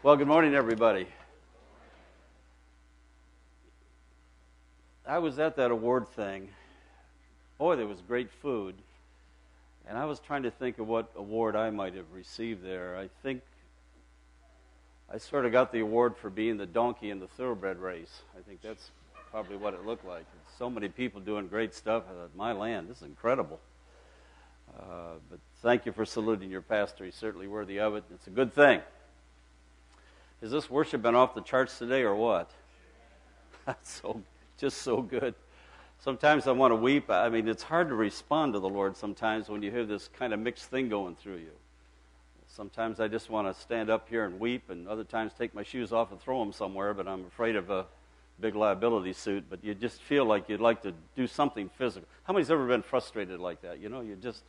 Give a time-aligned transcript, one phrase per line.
[0.00, 1.08] Well, good morning, everybody.
[5.04, 6.50] I was at that award thing.
[7.58, 8.76] Boy, there was great food.
[9.88, 12.96] And I was trying to think of what award I might have received there.
[12.96, 13.42] I think
[15.12, 18.22] I sort of got the award for being the donkey in the thoroughbred race.
[18.38, 18.92] I think that's
[19.32, 20.26] probably what it looked like.
[20.58, 22.04] So many people doing great stuff.
[22.08, 23.58] I thought, my land, this is incredible.
[24.78, 27.04] Uh, but thank you for saluting your pastor.
[27.04, 28.04] He's certainly worthy of it.
[28.14, 28.80] It's a good thing.
[30.40, 32.50] Has this worship been off the charts today or what?
[33.66, 34.22] That's so
[34.56, 35.34] just so good.
[36.00, 37.10] Sometimes I want to weep.
[37.10, 40.32] I mean, it's hard to respond to the Lord sometimes when you hear this kind
[40.32, 41.50] of mixed thing going through you.
[42.46, 45.62] Sometimes I just want to stand up here and weep, and other times take my
[45.62, 47.86] shoes off and throw them somewhere, but I'm afraid of a
[48.40, 49.44] big liability suit.
[49.50, 52.08] But you just feel like you'd like to do something physical.
[52.24, 53.80] How many's ever been frustrated like that?
[53.80, 54.42] You know, you just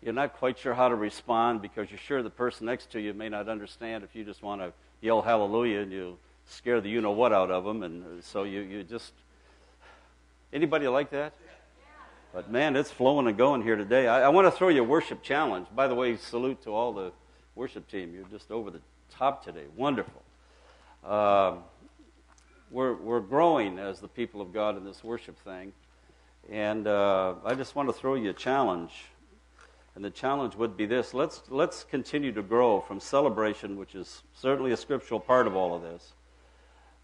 [0.00, 3.14] you're not quite sure how to respond because you're sure the person next to you
[3.14, 7.00] may not understand if you just want to yell hallelujah and you scare the you
[7.00, 7.82] know what out of them.
[7.82, 9.12] And so you, you just.
[10.52, 11.32] Anybody like that?
[12.32, 14.08] But man, it's flowing and going here today.
[14.08, 15.68] I, I want to throw you a worship challenge.
[15.74, 17.12] By the way, salute to all the
[17.54, 18.12] worship team.
[18.12, 19.64] You're just over the top today.
[19.76, 20.22] Wonderful.
[21.04, 21.58] Um,
[22.70, 25.72] we're, we're growing as the people of God in this worship thing.
[26.50, 28.90] And uh, I just want to throw you a challenge.
[29.94, 34.22] And the challenge would be this let's, let's continue to grow from celebration, which is
[34.34, 36.14] certainly a scriptural part of all of this,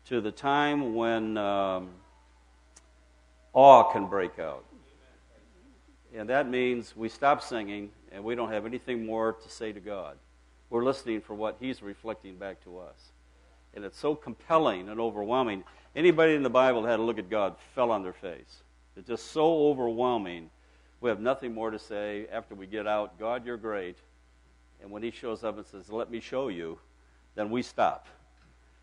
[0.07, 1.91] to the time when um,
[3.53, 4.65] awe can break out.
[6.15, 9.79] And that means we stop singing and we don't have anything more to say to
[9.79, 10.17] God.
[10.69, 13.13] We're listening for what He's reflecting back to us.
[13.75, 15.63] And it's so compelling and overwhelming.
[15.95, 18.63] Anybody in the Bible that had a look at God fell on their face.
[18.97, 20.51] It's just so overwhelming
[21.01, 23.19] we have nothing more to say after we get out.
[23.19, 23.97] God, you're great.
[24.83, 26.79] And when he shows up and says, Let me show you,
[27.35, 28.07] then we stop.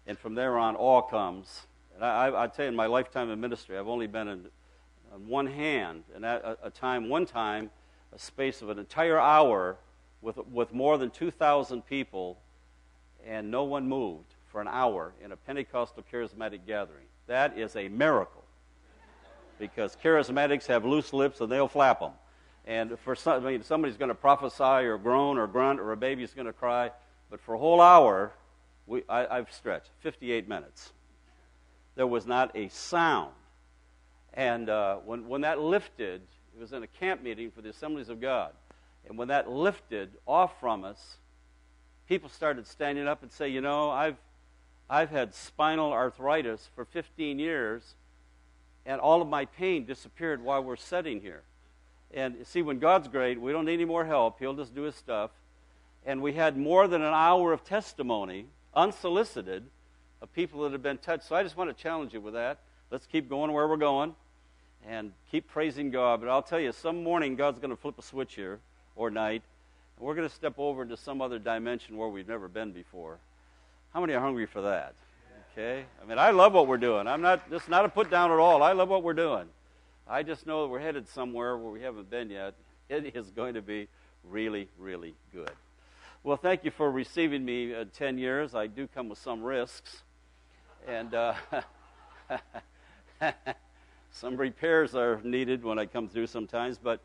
[0.05, 1.67] And from there on, awe comes.
[1.95, 4.45] And I, I, I tell you, in my lifetime of ministry, I've only been in,
[5.13, 7.69] on one hand, and at a, a time, one time,
[8.13, 9.77] a space of an entire hour
[10.21, 12.39] with, with more than 2,000 people,
[13.25, 17.05] and no one moved for an hour in a Pentecostal charismatic gathering.
[17.27, 18.43] That is a miracle
[19.59, 22.11] because charismatics have loose lips and they'll flap them.
[22.65, 25.97] And for some, I mean, somebody's going to prophesy or groan or grunt or a
[25.97, 26.91] baby's going to cry,
[27.29, 28.33] but for a whole hour,
[28.85, 30.91] we, I, I've stretched 58 minutes.
[31.95, 33.31] There was not a sound.
[34.33, 36.21] And uh, when, when that lifted,
[36.55, 38.51] it was in a camp meeting for the Assemblies of God.
[39.07, 41.17] And when that lifted off from us,
[42.07, 44.17] people started standing up and say, you know, I've,
[44.89, 47.95] I've had spinal arthritis for 15 years,
[48.87, 51.43] and all of my pain disappeared while we're sitting here.
[52.13, 54.39] And see, when God's great, we don't need any more help.
[54.39, 55.29] He'll just do his stuff.
[56.05, 59.63] And we had more than an hour of testimony, unsolicited,
[60.21, 61.25] of people that have been touched.
[61.25, 62.59] So I just want to challenge you with that.
[62.89, 64.15] Let's keep going where we're going
[64.87, 66.21] and keep praising God.
[66.21, 68.59] But I'll tell you, some morning God's going to flip a switch here
[68.95, 69.41] or night,
[69.97, 73.17] and we're going to step over into some other dimension where we've never been before.
[73.93, 74.95] How many are hungry for that?
[75.57, 75.85] Okay?
[75.99, 77.07] I mean, I love what we're doing.
[77.07, 78.61] I'm not, just not a put down at all.
[78.61, 79.45] I love what we're doing.
[80.07, 82.53] I just know that we're headed somewhere where we haven't been yet.
[82.89, 83.89] It is going to be
[84.23, 85.51] really, really good.
[86.23, 88.55] Well, thank you for receiving me uh, 10 years.
[88.55, 90.03] I do come with some risks.
[90.87, 91.33] And uh,
[94.11, 96.77] some repairs are needed when I come through sometimes.
[96.77, 97.01] But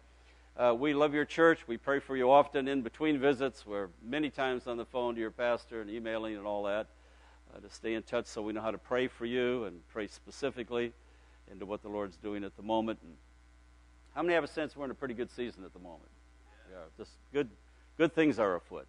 [0.56, 1.66] uh, we love your church.
[1.66, 3.66] We pray for you often in between visits.
[3.66, 6.86] We're many times on the phone to your pastor and emailing and all that
[7.54, 10.06] uh, to stay in touch so we know how to pray for you and pray
[10.06, 10.92] specifically
[11.50, 12.98] into what the Lord's doing at the moment.
[13.02, 13.14] And
[14.14, 16.10] how many have a sense we're in a pretty good season at the moment?
[16.70, 17.48] Yeah, just good,
[17.98, 18.86] good things are afoot.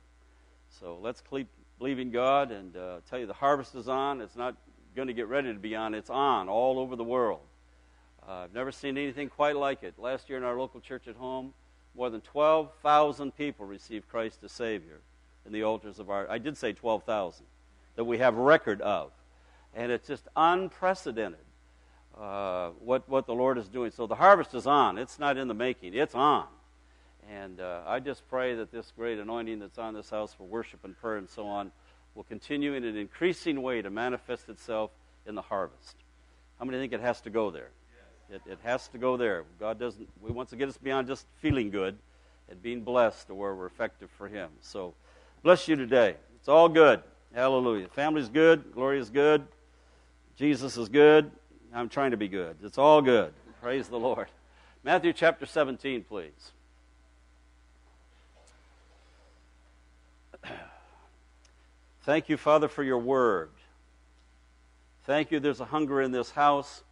[0.80, 1.48] So let's keep
[1.78, 4.22] believing God and uh, tell you the harvest is on.
[4.22, 4.56] It's not
[4.96, 5.94] going to get ready to be on.
[5.94, 7.42] It's on all over the world.
[8.28, 9.96] Uh, I've never seen anything quite like it.
[9.98, 11.54] Last year in our local church at home,
[11.96, 15.00] more than 12,000 people received Christ as Savior
[15.46, 16.30] in the altars of our.
[16.30, 17.46] I did say 12,000
[17.96, 19.12] that we have record of.
[19.76, 21.40] And it's just unprecedented
[22.18, 23.92] uh, what, what the Lord is doing.
[23.92, 24.98] So the harvest is on.
[24.98, 26.48] It's not in the making, it's on.
[27.32, 30.84] And uh, I just pray that this great anointing that's on this house for worship
[30.84, 31.72] and prayer and so on
[32.16, 34.92] will continue in an increasing way to manifest itself
[35.26, 35.96] in the harvest.
[36.60, 37.70] How many think it has to go there?
[38.30, 39.46] It, it has to go there.
[39.60, 41.98] God doesn't, we wants to get us beyond just feeling good
[42.50, 44.50] and being blessed to where we're effective for Him.
[44.62, 44.94] So
[45.44, 46.16] bless you today.
[46.36, 47.02] It's all good.
[47.34, 47.88] Hallelujah.
[47.88, 48.74] Family's good.
[48.74, 49.44] Glory is good.
[50.36, 51.32] Jesus is good.
[51.74, 52.58] I'm trying to be good.
[52.64, 53.34] It's all good.
[53.60, 54.28] Praise the Lord.
[54.84, 56.52] Matthew chapter 17, please.
[62.04, 63.50] Thank you, Father, for your word.
[65.06, 66.84] Thank you, there's a hunger in this house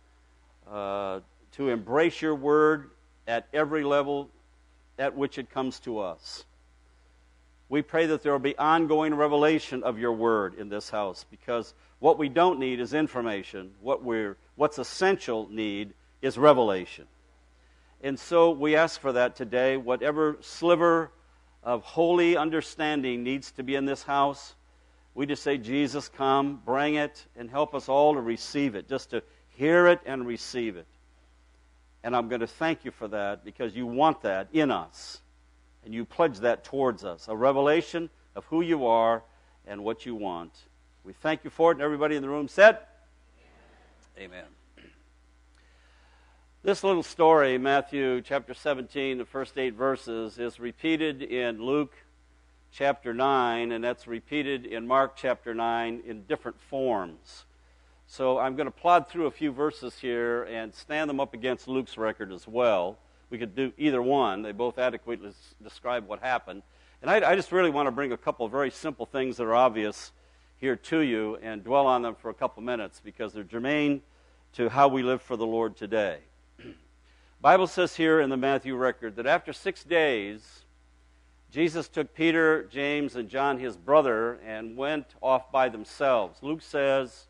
[0.70, 1.20] uh,
[1.54, 2.90] to embrace your word
[3.28, 4.30] at every level
[4.98, 6.46] at which it comes to us.
[7.72, 11.74] We pray that there will be ongoing revelation of your word in this house because
[12.00, 13.72] what we don't need is information.
[13.80, 17.08] What we're, what's essential need is revelation.
[18.02, 19.78] And so we ask for that today.
[19.78, 21.14] Whatever sliver
[21.64, 24.54] of holy understanding needs to be in this house,
[25.16, 29.12] we just say, Jesus, come, bring it, and help us all to receive it, just
[29.12, 30.88] to hear it and receive it.
[32.04, 35.22] And I'm going to thank you for that because you want that in us.
[35.84, 39.24] And you pledge that towards us a revelation of who you are
[39.66, 40.54] and what you want.
[41.04, 41.76] We thank you for it.
[41.76, 42.80] And everybody in the room said,
[44.18, 44.46] Amen.
[46.64, 51.94] This little story, Matthew chapter 17, the first eight verses, is repeated in Luke
[52.72, 57.46] chapter 9, and that's repeated in Mark chapter 9 in different forms.
[58.06, 61.68] So I'm going to plod through a few verses here and stand them up against
[61.68, 63.00] Luke's record as well.
[63.32, 65.32] We could do either one, they both adequately
[65.64, 66.64] describe what happened.
[67.02, 69.44] And I, I just really want to bring a couple of very simple things that
[69.44, 70.12] are obvious
[70.58, 74.02] here to you and dwell on them for a couple minutes because they're germane
[74.54, 76.20] to how we live for the Lord today.
[77.42, 80.66] Bible says here in the Matthew record that after six days,
[81.52, 86.44] Jesus took Peter, James, and John, his brother, and went off by themselves.
[86.44, 87.28] Luke says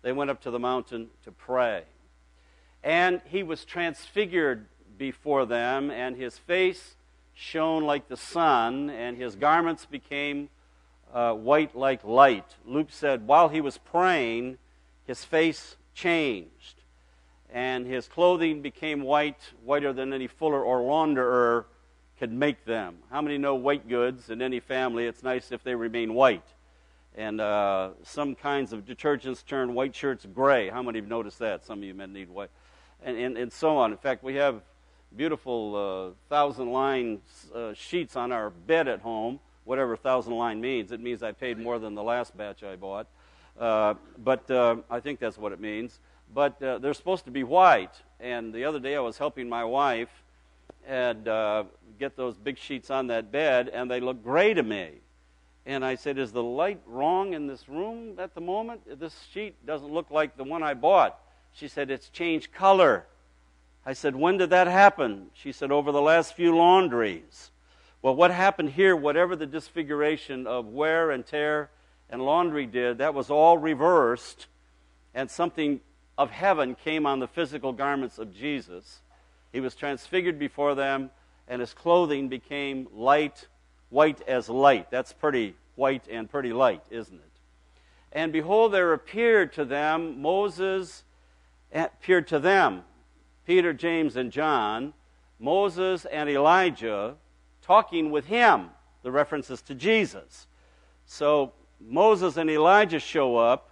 [0.00, 1.84] they went up to the mountain to pray.
[2.82, 4.66] And he was transfigured
[5.02, 6.94] before them, and his face
[7.34, 10.48] shone like the sun, and his garments became
[11.12, 12.54] uh, white like light.
[12.64, 14.58] Luke said, while he was praying,
[15.04, 16.82] his face changed,
[17.52, 21.64] and his clothing became white, whiter than any fuller or launderer
[22.20, 22.98] could make them.
[23.10, 25.06] How many know white goods in any family?
[25.06, 26.46] It's nice if they remain white.
[27.16, 30.70] And uh, some kinds of detergents turn white shirts gray.
[30.70, 31.64] How many have noticed that?
[31.64, 32.50] Some of you men need white.
[33.04, 33.90] And, and, and so on.
[33.90, 34.62] In fact, we have
[35.16, 37.20] beautiful uh, thousand line
[37.54, 40.92] uh, sheets on our bed at home, whatever thousand line means.
[40.92, 43.06] It means I paid more than the last batch I bought.
[43.58, 46.00] Uh, but uh, I think that's what it means.
[46.34, 47.94] But uh, they're supposed to be white.
[48.20, 50.22] And the other day I was helping my wife
[50.86, 51.64] and uh,
[51.98, 54.90] get those big sheets on that bed, and they look gray to me.
[55.64, 58.98] And I said, Is the light wrong in this room at the moment?
[58.98, 61.18] This sheet doesn't look like the one I bought.
[61.52, 63.06] She said, It's changed color.
[63.84, 65.30] I said, When did that happen?
[65.34, 67.50] She said, Over the last few laundries.
[68.00, 71.70] Well, what happened here, whatever the disfiguration of wear and tear
[72.10, 74.46] and laundry did, that was all reversed,
[75.14, 75.80] and something
[76.18, 79.00] of heaven came on the physical garments of Jesus.
[79.52, 81.10] He was transfigured before them,
[81.46, 83.46] and his clothing became light,
[83.88, 84.90] white as light.
[84.90, 87.32] That's pretty white and pretty light, isn't it?
[88.12, 91.04] And behold, there appeared to them Moses,
[91.72, 92.82] eh, appeared to them,
[93.46, 94.94] Peter, James, and John,
[95.38, 97.16] Moses and Elijah
[97.62, 98.70] talking with him.
[99.02, 100.46] The references to Jesus.
[101.06, 103.70] So Moses and Elijah show up,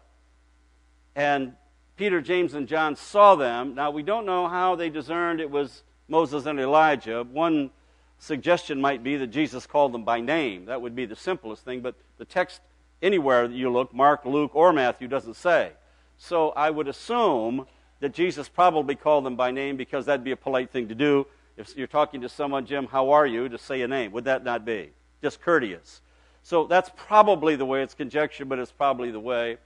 [1.14, 1.54] and
[1.96, 3.74] Peter, James, and John saw them.
[3.74, 7.22] Now, we don't know how they discerned it was Moses and Elijah.
[7.22, 7.70] One
[8.18, 10.66] suggestion might be that Jesus called them by name.
[10.66, 12.60] That would be the simplest thing, but the text
[13.02, 15.72] anywhere that you look, Mark, Luke, or Matthew, doesn't say.
[16.18, 17.66] So I would assume
[18.00, 21.26] that Jesus probably called them by name because that'd be a polite thing to do.
[21.56, 23.48] If you're talking to someone, Jim, how are you?
[23.48, 24.12] To say a name.
[24.12, 24.90] Would that not be?
[25.22, 26.00] Just courteous.
[26.42, 29.58] So that's probably the way it's conjectured, but it's probably the way.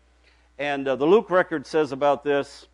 [0.59, 2.67] And uh, the Luke record says about this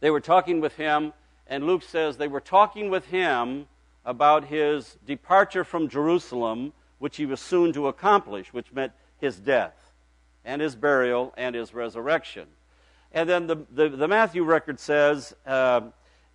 [0.00, 1.12] they were talking with him,
[1.46, 3.66] and Luke says they were talking with him
[4.04, 9.92] about his departure from Jerusalem, which he was soon to accomplish, which meant his death
[10.42, 12.46] and his burial and his resurrection.
[13.12, 15.82] And then the, the, the Matthew record says, uh,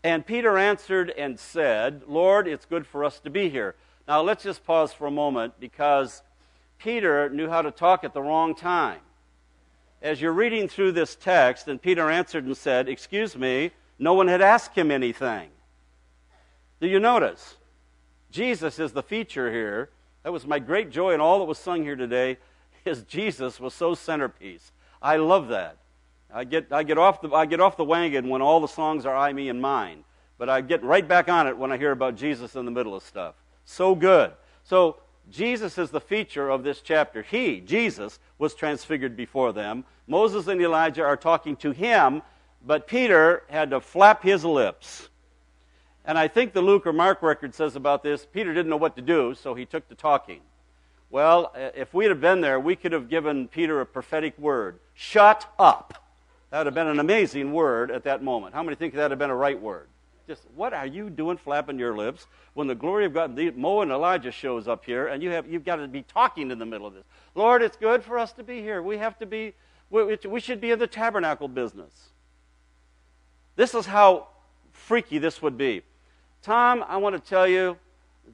[0.03, 3.75] And Peter answered and said, Lord, it's good for us to be here.
[4.08, 6.22] Now let's just pause for a moment because
[6.77, 9.00] Peter knew how to talk at the wrong time
[10.05, 14.27] as you're reading through this text, and Peter answered and said, Excuse me, no one
[14.27, 15.50] had asked him anything.
[16.79, 17.55] Do you notice?
[18.29, 19.89] Jesus is the feature here.
[20.22, 22.38] That was my great joy in all that was sung here today.
[22.86, 24.72] Is Jesus was so centerpiece.
[25.01, 25.77] I love that.
[26.36, 29.06] I get, I, get off the, I get off the wagon when all the songs
[29.06, 30.04] are I, me, and mine.
[30.38, 32.94] But I get right back on it when I hear about Jesus in the middle
[32.94, 33.36] of stuff.
[33.63, 34.34] So good.
[34.65, 34.98] So
[35.32, 37.22] Jesus is the feature of this chapter.
[37.22, 39.86] He, Jesus, was transfigured before them.
[40.08, 42.22] Moses and Elijah are talking to him,
[42.65, 45.08] but Peter had to flap his lips.
[46.04, 48.98] And I think the Luke or Mark record says about this Peter didn't know what
[48.98, 50.42] to do, so he took to talking.
[51.10, 55.50] Well, if we'd have been there, we could have given Peter a prophetic word shut
[55.58, 56.04] up.
[56.50, 58.54] That would have been an amazing word at that moment.
[58.54, 59.88] How many think that would have been a right word?
[60.28, 63.92] Just, what are you doing flapping your lips when the glory of God, Mo and
[63.92, 66.88] Elijah shows up here, and you have, you've got to be talking in the middle
[66.88, 67.04] of this.
[67.36, 68.82] Lord, it's good for us to be here.
[68.82, 69.54] We have to be,
[69.90, 72.10] we, we should be in the tabernacle business.
[73.56, 74.28] This is how
[74.72, 75.84] freaky this would be.
[76.42, 77.78] Tom, I want to tell you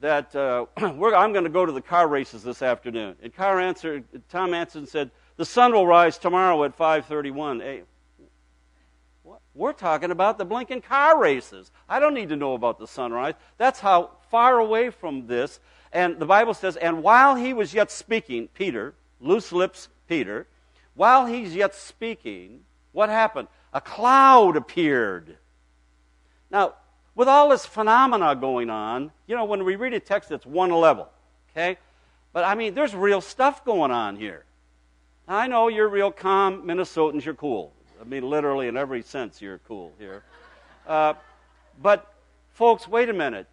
[0.00, 3.16] that uh, I'm going to go to the car races this afternoon.
[3.22, 7.84] And car answered, Tom answered and said, the sun will rise tomorrow at 5:31 a.m.
[9.54, 11.70] We're talking about the blinking car races.
[11.88, 13.34] I don't need to know about the sunrise.
[13.58, 15.60] That's how far away from this.
[15.92, 20.46] And the Bible says, and while he was yet speaking, Peter, loose lips Peter,
[20.94, 22.60] while he's yet speaking,
[22.92, 23.48] what happened?
[23.74, 25.36] A cloud appeared.
[26.50, 26.74] Now,
[27.14, 30.70] with all this phenomena going on, you know, when we read a text, it's one
[30.70, 31.08] level,
[31.50, 31.78] okay?
[32.32, 34.44] But I mean, there's real stuff going on here.
[35.28, 37.72] I know you're real calm Minnesotans, you're cool.
[38.02, 40.24] I mean, literally in every sense, you're cool here.
[40.88, 41.14] Uh,
[41.80, 42.12] but,
[42.50, 43.46] folks, wait a minute.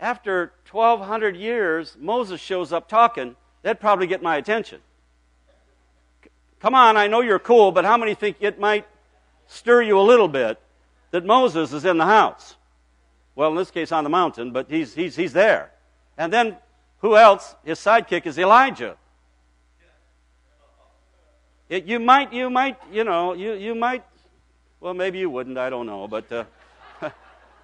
[0.00, 3.34] After 1,200 years, Moses shows up talking.
[3.62, 4.80] That'd probably get my attention.
[6.60, 8.86] Come on, I know you're cool, but how many think it might
[9.48, 10.60] stir you a little bit
[11.10, 12.54] that Moses is in the house?
[13.34, 15.72] Well, in this case, on the mountain, but he's, he's, he's there.
[16.16, 16.56] And then,
[17.00, 17.56] who else?
[17.64, 18.96] His sidekick is Elijah.
[21.68, 24.04] It, you might, you might, you know, you, you might,
[24.80, 26.44] well, maybe you wouldn't, I don't know, but uh,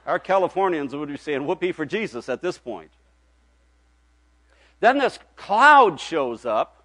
[0.07, 2.91] our Californians would be saying whoopee for Jesus at this point.
[4.81, 6.85] Then this cloud shows up,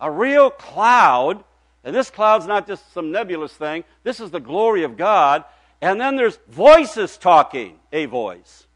[0.00, 1.42] a real cloud,
[1.82, 5.44] and this cloud's not just some nebulous thing, this is the glory of God,
[5.80, 8.66] and then there's voices talking, a voice.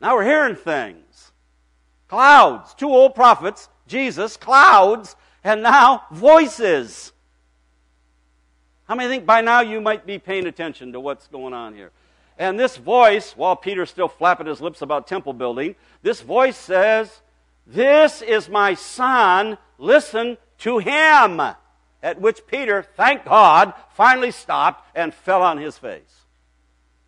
[0.00, 1.32] Now we're hearing things.
[2.06, 7.12] Clouds, two old prophets, Jesus, clouds, and now voices.
[8.88, 11.90] How many think by now you might be paying attention to what's going on here?
[12.38, 17.20] And this voice, while Peter's still flapping his lips about temple building, this voice says,
[17.66, 21.40] This is my son, listen to him.
[22.02, 26.26] At which Peter, thank God, finally stopped and fell on his face.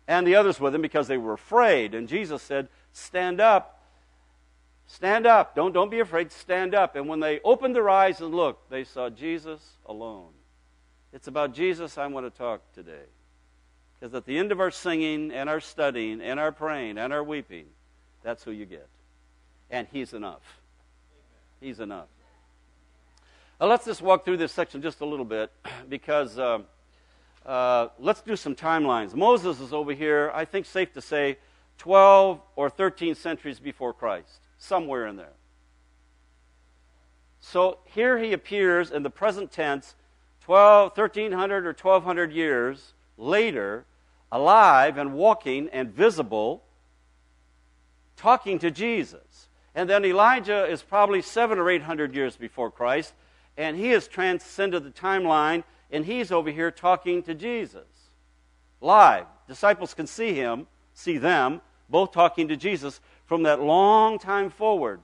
[0.07, 1.93] And the others with him because they were afraid.
[1.93, 3.74] And Jesus said, Stand up
[4.87, 5.55] Stand up.
[5.55, 6.31] Don't, don't be afraid.
[6.31, 6.95] Stand up.
[6.95, 10.29] And when they opened their eyes and looked, they saw Jesus alone.
[11.11, 13.05] It's about Jesus I want to talk today.
[13.99, 17.23] Because at the end of our singing and our studying and our praying and our
[17.23, 17.65] weeping,
[18.21, 18.87] that's who you get.
[19.71, 20.41] And He's enough.
[21.59, 22.07] He's enough.
[23.59, 25.51] Now, let's just walk through this section just a little bit
[25.89, 26.59] because uh,
[27.45, 29.15] uh, let's do some timelines.
[29.15, 31.37] Moses is over here, I think safe to say,
[31.77, 35.33] 12 or 13 centuries before Christ somewhere in there.
[37.39, 39.95] So here he appears in the present tense,
[40.41, 43.85] 12, 1300 or 1200 years later,
[44.31, 46.63] alive and walking and visible,
[48.17, 49.47] talking to Jesus.
[49.75, 53.13] And then Elijah is probably seven or eight hundred years before Christ,
[53.57, 57.87] and he has transcended the timeline, and he's over here talking to Jesus.
[58.81, 59.25] Live.
[59.47, 65.01] Disciples can see him, see them, both talking to Jesus from that long time forward.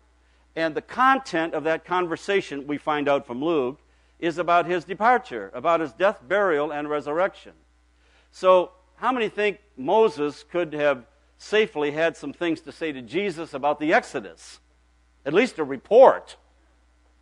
[0.56, 3.80] And the content of that conversation, we find out from Luke,
[4.20, 7.54] is about his departure, about his death, burial, and resurrection.
[8.32, 11.06] So, how many think Moses could have
[11.38, 14.60] safely had some things to say to Jesus about the Exodus?
[15.26, 16.36] At least a report.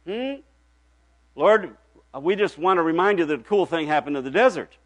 [0.06, 0.36] Hmm?
[1.36, 1.77] Lord,
[2.20, 4.77] we just want to remind you that a cool thing happened in the desert.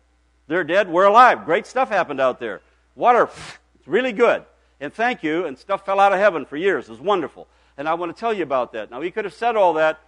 [0.47, 1.45] They're dead, we're alive.
[1.45, 2.61] Great stuff happened out there.
[2.95, 3.29] Water,
[3.75, 4.45] it's really good
[4.79, 6.85] and thank you, and stuff fell out of heaven for years.
[6.85, 7.47] It was wonderful.
[7.77, 8.91] And I want to tell you about that.
[8.91, 9.99] Now, he could have said all that,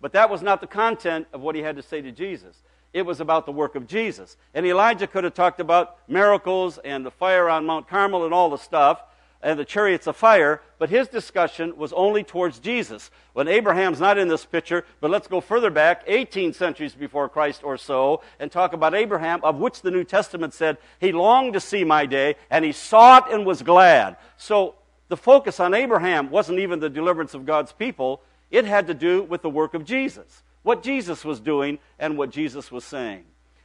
[0.00, 2.62] but that was not the content of what he had to say to Jesus.
[2.92, 4.36] It was about the work of Jesus.
[4.54, 8.50] And Elijah could have talked about miracles and the fire on Mount Carmel and all
[8.50, 9.02] the stuff,
[9.44, 13.10] and the chariots of fire, but his discussion was only towards Jesus.
[13.34, 17.62] When Abraham's not in this picture, but let's go further back, 18 centuries before Christ
[17.62, 21.60] or so, and talk about Abraham, of which the New Testament said, he longed to
[21.60, 24.16] see my day, and he saw it and was glad.
[24.38, 24.76] So
[25.08, 29.22] the focus on Abraham wasn't even the deliverance of God's people, it had to do
[29.22, 33.24] with the work of Jesus, what Jesus was doing and what Jesus was saying.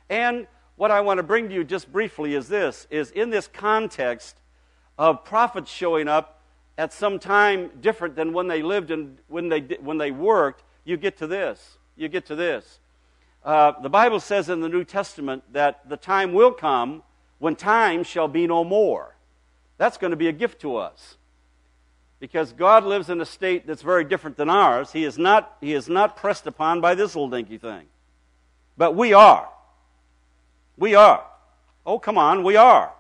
[0.10, 0.46] And
[0.76, 4.36] what I want to bring to you just briefly is this, is in this context,
[5.00, 6.42] of prophets showing up
[6.78, 10.98] at some time different than when they lived and when they, when they worked, you
[10.98, 11.78] get to this.
[11.96, 12.80] You get to this.
[13.44, 17.02] Uh, the Bible says in the New Testament that the time will come
[17.40, 19.16] when time shall be no more.
[19.78, 21.16] That's going to be a gift to us.
[22.20, 24.92] Because God lives in a state that's very different than ours.
[24.92, 27.86] He is not, he is not pressed upon by this little dinky thing.
[28.78, 29.48] But we are.
[30.78, 31.24] We are.
[31.86, 32.92] Oh, come on, we are.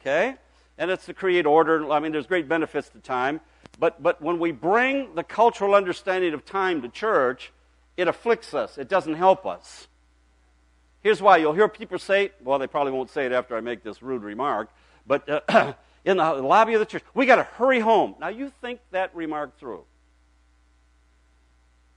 [0.00, 0.36] Okay?
[0.78, 1.90] And it's to create order.
[1.90, 3.40] I mean, there's great benefits to time.
[3.78, 7.52] But, but when we bring the cultural understanding of time to church,
[7.96, 8.78] it afflicts us.
[8.78, 9.88] It doesn't help us.
[11.02, 11.38] Here's why.
[11.38, 14.22] You'll hear people say, well, they probably won't say it after I make this rude
[14.22, 14.70] remark,
[15.06, 15.72] but uh,
[16.04, 17.02] in the lobby of the church.
[17.14, 18.14] We got to hurry home.
[18.20, 19.84] Now, you think that remark through.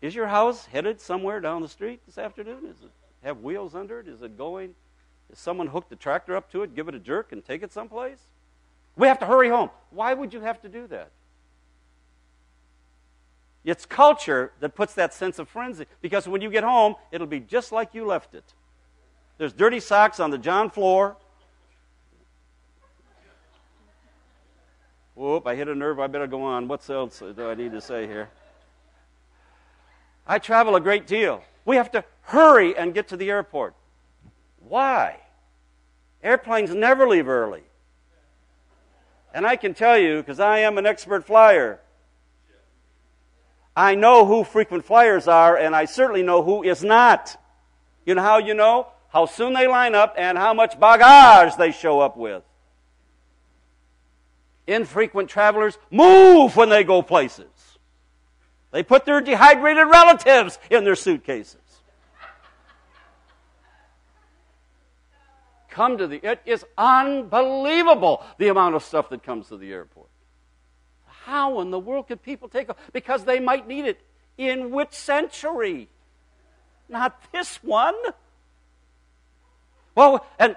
[0.01, 2.65] Is your house headed somewhere down the street this afternoon?
[2.65, 2.91] Does it
[3.24, 4.08] have wheels under it?
[4.08, 4.75] Is it going?
[5.32, 7.72] Is someone hooked the tractor up to it, give it a jerk, and take it
[7.72, 8.20] someplace?
[8.96, 9.70] We have to hurry home.
[9.90, 11.12] Why would you have to do that?
[13.64, 15.86] It's culture that puts that sense of frenzy.
[16.02, 18.44] Because when you get home, it'll be just like you left it.
[19.38, 21.18] There's dirty socks on the John floor.
[25.16, 26.00] Whoop, I hit a nerve.
[26.00, 26.68] I better go on.
[26.68, 28.30] What else do I need to say here?
[30.28, 31.44] I travel a great deal.
[31.66, 33.75] We have to hurry and get to the airport.
[34.60, 35.18] Why?
[36.24, 37.64] Airplanes never leave early.
[39.36, 41.82] And I can tell you, because I am an expert flyer,
[43.75, 47.38] I know who frequent flyers are, and I certainly know who is not.
[48.06, 48.88] You know how you know?
[49.10, 52.44] How soon they line up and how much bagage they show up with.
[54.68, 57.46] Infrequent travelers move when they go places.
[58.72, 61.60] They put their dehydrated relatives in their suitcases.
[65.75, 70.08] Come to the, it is unbelievable the amount of stuff that comes to the airport.
[71.25, 72.77] How in the world could people take it?
[72.94, 74.00] Because they might need it.
[74.38, 75.89] In which century?
[76.88, 77.94] Not this one.
[79.96, 80.55] Well, and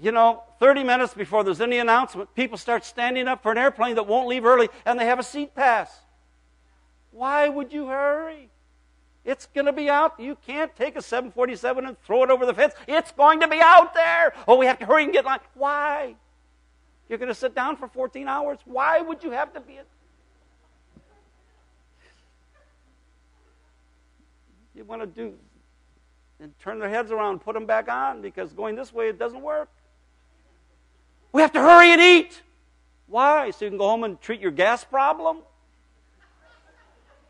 [0.00, 3.94] you know, 30 minutes before there's any announcement, people start standing up for an airplane
[3.94, 5.96] that won't leave early and they have a seat pass.
[7.12, 8.50] Why would you hurry?
[9.26, 10.18] It's going to be out.
[10.20, 12.74] You can't take a 747 and throw it over the fence.
[12.86, 14.32] It's going to be out there.
[14.46, 15.40] Oh, we have to hurry and get line.
[15.54, 16.14] Why?
[17.08, 18.60] You're going to sit down for 14 hours.
[18.64, 19.80] Why would you have to be?
[24.76, 25.34] You want to do
[26.38, 29.40] and turn their heads around put them back on because going this way it doesn't
[29.40, 29.70] work.
[31.32, 32.42] We have to hurry and eat.
[33.08, 33.50] Why?
[33.50, 35.38] So you can go home and treat your gas problem?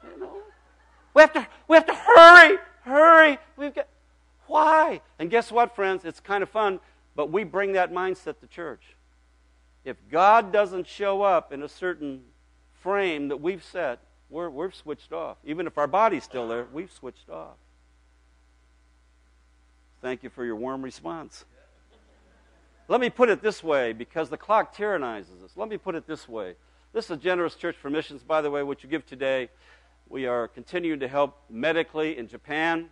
[0.03, 0.43] You know?
[1.17, 3.39] We have to, we have to hurry, hurry.
[3.57, 3.89] We've got,
[4.49, 5.01] why?
[5.19, 6.05] And guess what, friends?
[6.05, 6.79] It's kind of fun,
[7.15, 8.83] but we bring that mindset to church.
[9.83, 12.21] If God doesn't show up in a certain
[12.83, 15.39] frame that we've set, we're, we're switched off.
[15.43, 17.57] Even if our body's still there, we've switched off.
[20.03, 21.47] Thank you for your warm response.
[22.89, 25.53] Let me put it this way, because the clock tyrannizes us.
[25.57, 26.57] Let me put it this way.
[26.93, 29.49] This is a generous church for missions, by the way, what you give today.
[30.09, 32.91] We are continuing to help medically in Japan.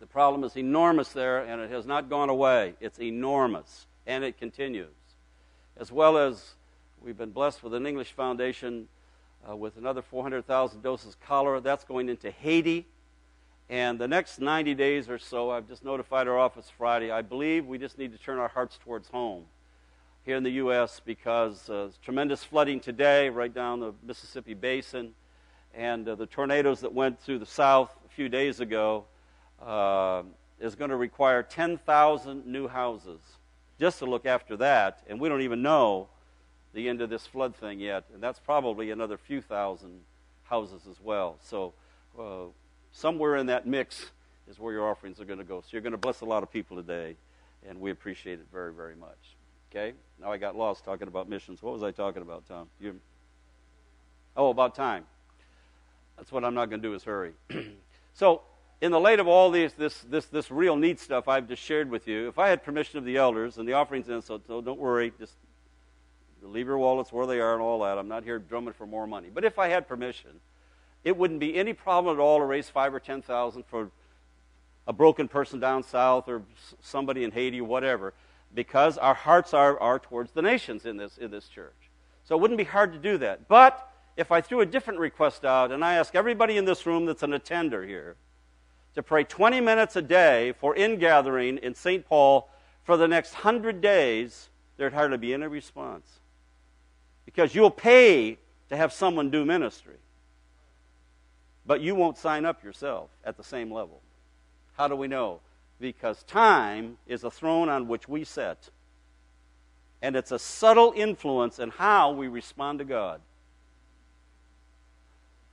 [0.00, 2.74] The problem is enormous there, and it has not gone away.
[2.80, 4.88] It's enormous, and it continues.
[5.76, 6.54] As well as
[7.00, 8.88] we've been blessed with an English foundation
[9.48, 11.60] uh, with another 400,000 doses cholera.
[11.60, 12.84] That's going into Haiti.
[13.70, 17.64] And the next 90 days or so, I've just notified our office Friday, I believe
[17.64, 19.44] we just need to turn our hearts towards home
[20.24, 21.00] here in the U.S.
[21.04, 25.14] because uh, tremendous flooding today right down the Mississippi basin
[25.74, 29.04] and uh, the tornadoes that went through the south a few days ago
[29.60, 30.22] uh,
[30.60, 33.20] is going to require 10,000 new houses
[33.78, 35.02] just to look after that.
[35.08, 36.08] And we don't even know
[36.74, 38.04] the end of this flood thing yet.
[38.12, 40.00] And that's probably another few thousand
[40.44, 41.36] houses as well.
[41.42, 41.72] So
[42.18, 42.44] uh,
[42.92, 44.10] somewhere in that mix
[44.48, 45.60] is where your offerings are going to go.
[45.60, 47.16] So you're going to bless a lot of people today,
[47.66, 49.36] and we appreciate it very, very much.
[49.70, 49.94] Okay?
[50.20, 51.62] Now I got lost talking about missions.
[51.62, 52.68] What was I talking about, Tom?
[52.80, 53.00] You...
[54.36, 55.04] Oh, about time.
[56.22, 57.32] That's what I'm not going to do is hurry.
[58.14, 58.42] so,
[58.80, 61.90] in the light of all these, this, this, this real neat stuff I've just shared
[61.90, 64.60] with you, if I had permission of the elders and the offerings in, so, so
[64.60, 65.32] don't worry, just
[66.40, 67.98] leave your wallets where they are and all that.
[67.98, 69.30] I'm not here drumming for more money.
[69.34, 70.30] But if I had permission,
[71.02, 73.90] it wouldn't be any problem at all to raise five or ten thousand for
[74.86, 76.42] a broken person down south or
[76.80, 78.14] somebody in Haiti whatever,
[78.54, 81.90] because our hearts are, are towards the nations in this, in this church.
[82.22, 83.48] So it wouldn't be hard to do that.
[83.48, 87.06] But if I threw a different request out and I ask everybody in this room
[87.06, 88.16] that's an attender here
[88.94, 92.06] to pray 20 minutes a day for ingathering in St.
[92.06, 92.48] Paul
[92.84, 96.20] for the next 100 days, there'd hardly be any response.
[97.24, 99.96] Because you'll pay to have someone do ministry.
[101.64, 104.00] But you won't sign up yourself at the same level.
[104.76, 105.40] How do we know?
[105.80, 108.70] Because time is a throne on which we sit.
[110.02, 113.20] And it's a subtle influence in how we respond to God.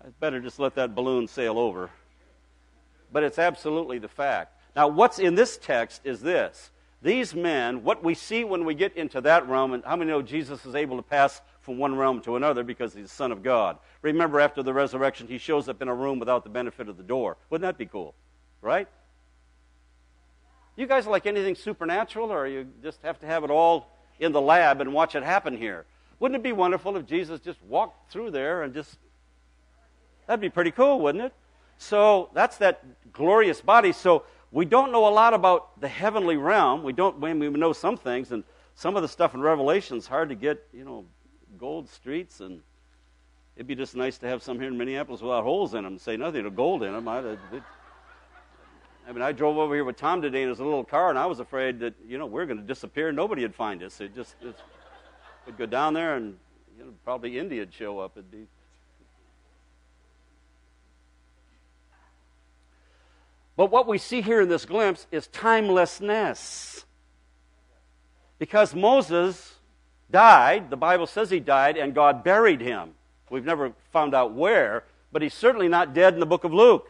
[0.04, 1.90] I better just let that balloon sail over.
[3.12, 4.54] But it's absolutely the fact.
[4.76, 6.72] Now, what's in this text is this.
[7.02, 10.22] These men, what we see when we get into that realm, and how many know
[10.22, 13.42] Jesus is able to pass from one realm to another because he's the Son of
[13.42, 13.78] God?
[14.02, 17.04] Remember, after the resurrection, he shows up in a room without the benefit of the
[17.04, 17.38] door.
[17.50, 18.14] Wouldn't that be cool?
[18.62, 18.88] Right?
[20.76, 23.88] You guys like anything supernatural, or you just have to have it all
[24.20, 25.86] in the lab and watch it happen here?
[26.20, 28.98] Wouldn't it be wonderful if Jesus just walked through there and just.
[30.30, 31.34] That'd be pretty cool, wouldn't it?
[31.80, 33.92] So that's that glorious body.
[33.92, 36.84] So we don't know a lot about the heavenly realm.
[36.84, 37.20] We don't.
[37.20, 38.44] We know some things, and
[38.76, 40.63] some of the stuff in Revelation is hard to get.
[40.72, 41.06] You know,
[41.58, 42.62] gold streets, and
[43.56, 45.98] it'd be just nice to have some here in Minneapolis without holes in them.
[45.98, 47.08] Say nothing of gold in them.
[47.08, 47.63] I, uh, it,
[49.08, 51.26] I mean, I drove over here with Tom today in his little car, and I
[51.26, 53.12] was afraid that you know we're going to disappear.
[53.12, 54.00] Nobody would find us.
[54.00, 54.36] It just
[55.48, 56.38] would go down there, and
[56.78, 58.12] you know, probably India would show up.
[58.15, 58.46] It'd be
[63.60, 66.86] But what we see here in this glimpse is timelessness.
[68.38, 69.56] Because Moses
[70.10, 72.91] died, the Bible says he died, and God buried him.
[73.30, 76.88] We've never found out where, but he's certainly not dead in the book of Luke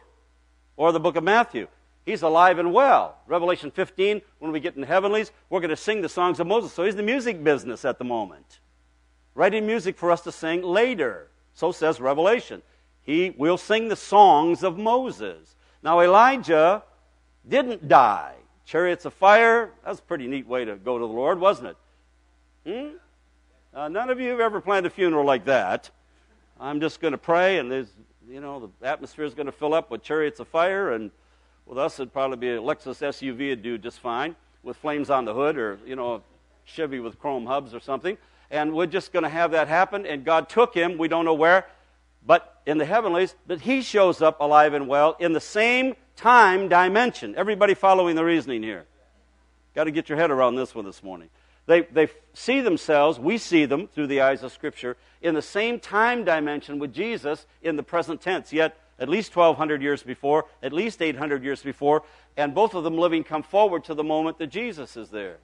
[0.76, 1.66] or the book of Matthew.
[2.06, 3.16] He's alive and well.
[3.26, 6.46] Revelation 15, when we get in the heavenlies, we're going to sing the songs of
[6.46, 6.72] Moses.
[6.72, 8.60] So he's in the music business at the moment.
[9.34, 11.32] Writing music for us to sing later.
[11.52, 12.62] So says Revelation.
[13.02, 15.56] He will sing the songs of Moses.
[15.82, 16.82] Now, Elijah
[17.48, 18.34] didn't die.
[18.66, 21.76] Chariots of fire, that's a pretty neat way to go to the Lord, wasn't it?
[22.66, 22.96] Hmm?
[23.72, 25.90] Uh, none of you have ever planned a funeral like that.
[26.60, 27.90] I'm just going to pray, and there's,
[28.28, 31.10] you know, the atmosphere is going to fill up with chariots of fire, and
[31.66, 35.24] with us, it'd probably be a Lexus SUV It'd do just fine with flames on
[35.24, 36.20] the hood, or, you know, a
[36.64, 38.18] Chevy with chrome hubs or something.
[38.50, 41.34] And we're just going to have that happen, and God took him, we don't know
[41.34, 41.66] where,
[42.24, 46.68] but in the heavenlies, that he shows up alive and well in the same time
[46.68, 47.34] dimension.
[47.36, 48.86] Everybody following the reasoning here?
[49.74, 51.30] Got to get your head around this one this morning.
[51.66, 55.78] They, they see themselves, we see them through the eyes of Scripture, in the same
[55.78, 60.72] time dimension with Jesus in the present tense, yet at least 1,200 years before, at
[60.72, 62.02] least 800 years before,
[62.36, 65.38] and both of them living come forward to the moment that Jesus is there.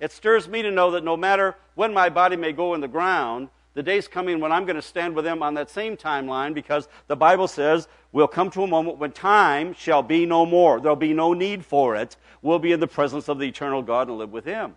[0.00, 2.88] It stirs me to know that no matter when my body may go in the
[2.88, 6.52] ground, the day's coming when I'm going to stand with them on that same timeline
[6.52, 10.80] because the Bible says we'll come to a moment when time shall be no more.
[10.80, 12.16] There'll be no need for it.
[12.42, 14.74] We'll be in the presence of the eternal God and live with Him.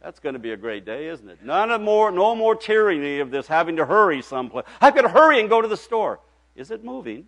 [0.00, 1.44] That's going to be a great day, isn't it?
[1.44, 4.64] None more, no more tyranny of this having to hurry someplace.
[4.80, 6.18] I've got to hurry and go to the store.
[6.56, 7.26] Is it moving?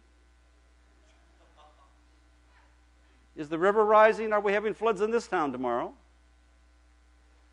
[3.37, 4.33] Is the river rising?
[4.33, 5.93] Are we having floods in this town tomorrow?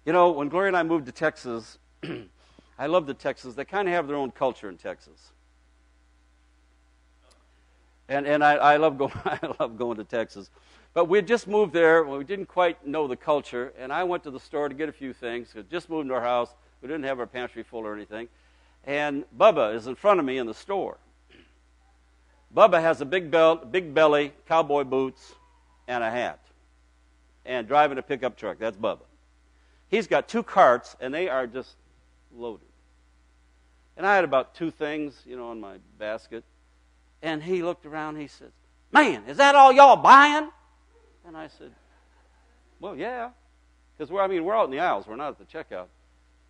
[0.05, 1.77] You know, when Gloria and I moved to Texas,
[2.77, 3.55] I love the Texans.
[3.55, 5.31] They kind of have their own culture in Texas.
[8.09, 10.49] And, and I, I, love going, I love going to Texas.
[10.93, 12.03] But we had just moved there.
[12.03, 13.73] We didn't quite know the culture.
[13.77, 15.53] And I went to the store to get a few things.
[15.55, 16.49] We just moved into our house.
[16.81, 18.27] We didn't have our pantry full or anything.
[18.83, 20.97] And Bubba is in front of me in the store.
[22.53, 25.33] Bubba has a big belt, big belly, cowboy boots,
[25.87, 26.39] and a hat.
[27.45, 28.59] And driving a pickup truck.
[28.59, 29.05] That's Bubba.
[29.89, 31.75] He's got two carts, and they are just
[32.35, 32.67] loaded.
[33.95, 36.43] And I had about two things, you know, in my basket.
[37.21, 38.51] And he looked around, he said,
[38.91, 40.49] Man, is that all y'all buying?
[41.25, 41.71] And I said,
[42.79, 43.29] Well, yeah.
[43.97, 45.87] Because we're, I mean, we're out in the aisles, we're not at the checkout.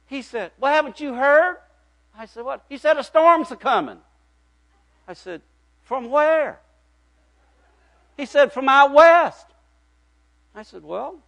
[0.08, 1.58] He said, Well, haven't you heard?
[2.18, 2.66] I said, What?
[2.70, 4.00] He said, A storm's a coming.
[5.08, 5.42] I said,
[5.84, 6.60] From where?
[8.18, 9.48] He said, From out west.
[10.56, 11.20] I said, Well,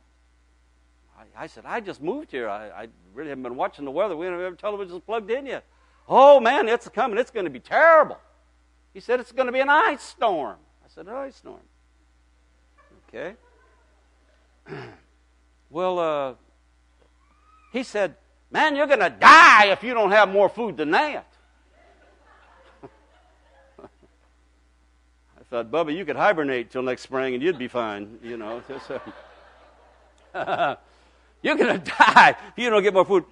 [1.17, 2.49] I, I said, I just moved here.
[2.49, 4.17] I, I, really haven't been watching the weather.
[4.17, 5.63] We don't have television plugged in yet.
[6.07, 7.17] Oh, man, it's coming.
[7.17, 8.17] It's going to be terrible.
[8.93, 10.57] He said, It's going to be an ice storm.
[10.83, 11.61] I said, An ice storm.
[13.07, 13.35] Okay.
[15.69, 16.33] well, uh,
[17.71, 18.15] he said,
[18.51, 21.27] Man, you're going to die if you don't have more food than that.
[23.81, 23.87] I
[25.49, 28.61] thought, Bubba, you could hibernate till next spring and you'd be fine, you know.
[31.45, 33.23] You're going to die if you don't get more food.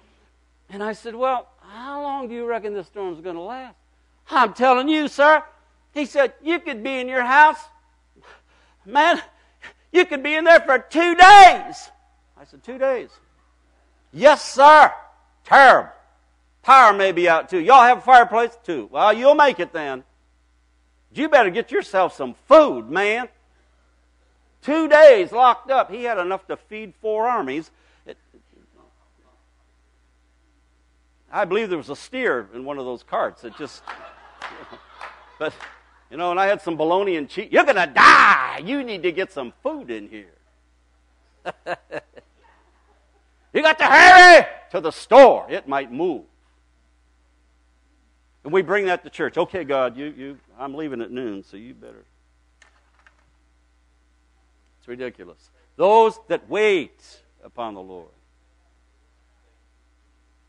[0.70, 3.76] And I said, Well, how long do you reckon this storm's going to last?
[4.30, 5.42] I'm telling you, sir.
[5.92, 7.58] He said, You could be in your house.
[8.86, 9.20] Man,
[9.92, 11.90] you could be in there for two days.
[12.38, 13.10] I said, Two days.
[14.12, 14.92] Yes, sir.
[15.44, 15.90] Terrible.
[16.62, 17.58] Power may be out too.
[17.58, 18.88] Y'all have a fireplace too.
[18.92, 20.04] Well, you'll make it then.
[21.12, 23.28] You better get yourself some food, man.
[24.62, 25.90] Two days locked up.
[25.90, 27.70] He had enough to feed four armies
[31.34, 33.44] I believe there was a steer in one of those carts.
[33.44, 33.82] It just.
[35.36, 35.52] But,
[36.12, 37.48] you know, and I had some bologna and cheese.
[37.50, 38.62] You're going to die.
[38.64, 40.30] You need to get some food in here.
[43.52, 45.44] you got to hurry to the store.
[45.50, 46.22] It might move.
[48.44, 49.36] And we bring that to church.
[49.36, 52.04] Okay, God, you, you, I'm leaving at noon, so you better.
[54.78, 55.50] It's ridiculous.
[55.74, 57.02] Those that wait
[57.42, 58.06] upon the Lord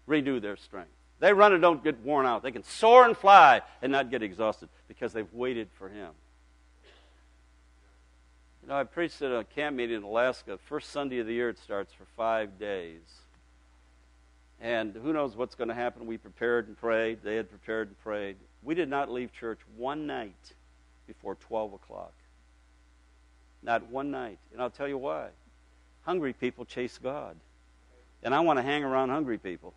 [0.08, 0.92] renew their strength.
[1.20, 2.44] They run and don't get worn out.
[2.44, 6.12] They can soar and fly and not get exhausted because they've waited for Him.
[8.62, 10.58] You know, I preached at a camp meeting in Alaska.
[10.58, 13.02] First Sunday of the year, it starts for five days.
[14.60, 16.08] And who knows what's going to happen?
[16.08, 17.20] We prepared and prayed.
[17.24, 18.38] They had prepared and prayed.
[18.64, 20.54] We did not leave church one night
[21.06, 22.14] before 12 o'clock.
[23.62, 24.40] Not one night.
[24.52, 25.28] And I'll tell you why.
[26.04, 27.36] Hungry people chase God.
[28.24, 29.74] And I want to hang around hungry people.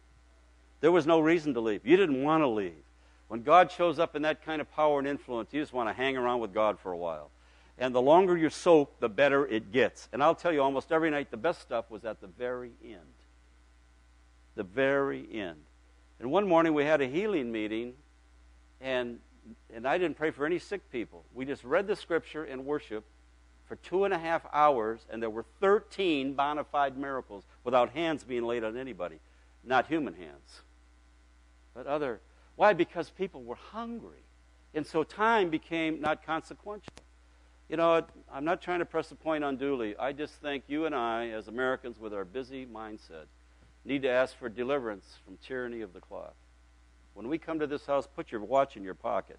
[0.80, 1.84] There was no reason to leave.
[1.84, 2.84] You didn't want to leave.
[3.28, 5.92] When God shows up in that kind of power and influence, you just want to
[5.92, 7.30] hang around with God for a while.
[7.78, 10.08] And the longer you soak, the better it gets.
[10.12, 13.00] And I'll tell you, almost every night, the best stuff was at the very end.
[14.56, 15.58] The very end.
[16.18, 17.94] And one morning we had a healing meeting,
[18.80, 19.20] and,
[19.72, 21.24] and I didn't pray for any sick people.
[21.32, 23.04] We just read the scripture and worship
[23.66, 28.24] for two and a half hours, and there were 13 bona fide miracles without hands
[28.24, 29.20] being laid on anybody.
[29.62, 30.62] Not human hands,
[31.74, 32.20] but other.
[32.56, 32.72] Why?
[32.72, 34.24] Because people were hungry.
[34.74, 36.92] And so time became not consequential.
[37.68, 38.02] You know,
[38.32, 39.96] I'm not trying to press a point unduly.
[39.96, 43.26] I just think you and I, as Americans with our busy mindset,
[43.84, 46.34] need to ask for deliverance from tyranny of the clock.
[47.14, 49.38] When we come to this house, put your watch in your pocket.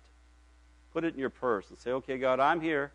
[0.94, 2.92] Put it in your purse and say, okay, God, I'm here.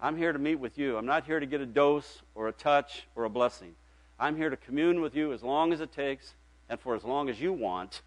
[0.00, 0.96] I'm here to meet with you.
[0.96, 3.74] I'm not here to get a dose or a touch or a blessing.
[4.18, 6.34] I'm here to commune with you as long as it takes
[6.68, 8.02] and for as long as you want.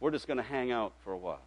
[0.00, 1.42] We're just going to hang out for a while.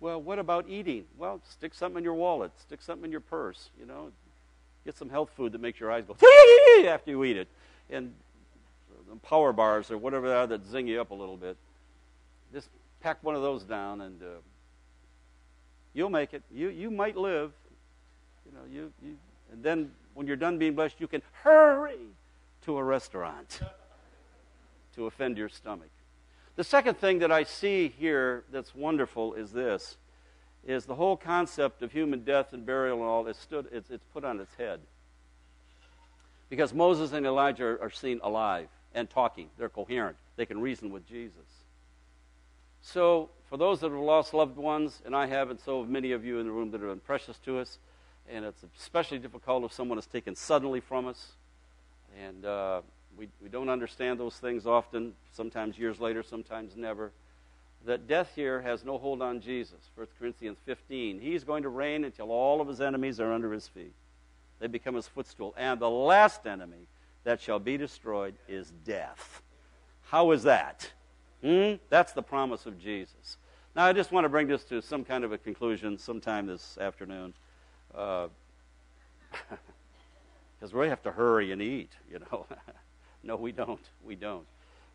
[0.00, 1.04] Well, what about eating?
[1.18, 4.10] Well, stick something in your wallet, stick something in your purse, you know.
[4.84, 6.16] Get some health food that makes your eyes go
[6.88, 7.48] after you eat it.
[7.90, 8.14] And
[9.22, 11.56] power bars or whatever they are that zing you up a little bit.
[12.52, 12.68] Just
[13.00, 14.26] pack one of those down and uh,
[15.92, 16.42] you'll make it.
[16.50, 17.52] You, you might live.
[18.46, 19.16] You know, you, you,
[19.52, 21.98] and then when you're done being blessed, you can hurry
[22.64, 23.60] to a restaurant
[24.94, 25.90] to offend your stomach.
[26.56, 29.96] The second thing that I see here that's wonderful is this
[30.66, 34.04] is the whole concept of human death and burial and all is stood it's, it's
[34.12, 34.80] put on its head.
[36.50, 39.48] Because Moses and Elijah are, are seen alive and talking.
[39.56, 40.16] They're coherent.
[40.36, 41.46] They can reason with Jesus.
[42.82, 46.12] So, for those that have lost loved ones, and I have, and so have many
[46.12, 47.78] of you in the room that have been precious to us,
[48.28, 51.32] and it's especially difficult if someone is taken suddenly from us.
[52.24, 52.82] And uh,
[53.20, 57.12] we, we don't understand those things often, sometimes years later, sometimes never.
[57.84, 59.78] That death here has no hold on Jesus.
[59.94, 61.20] 1 Corinthians 15.
[61.20, 63.92] He's going to reign until all of his enemies are under his feet.
[64.58, 65.54] They become his footstool.
[65.58, 66.86] And the last enemy
[67.24, 69.42] that shall be destroyed is death.
[70.06, 70.90] How is that?
[71.42, 71.74] Hmm?
[71.90, 73.36] That's the promise of Jesus.
[73.76, 76.78] Now, I just want to bring this to some kind of a conclusion sometime this
[76.78, 77.34] afternoon.
[77.92, 78.30] Because
[80.62, 82.46] uh, we have to hurry and eat, you know.
[83.22, 83.80] No, we don't.
[84.04, 84.46] We don't.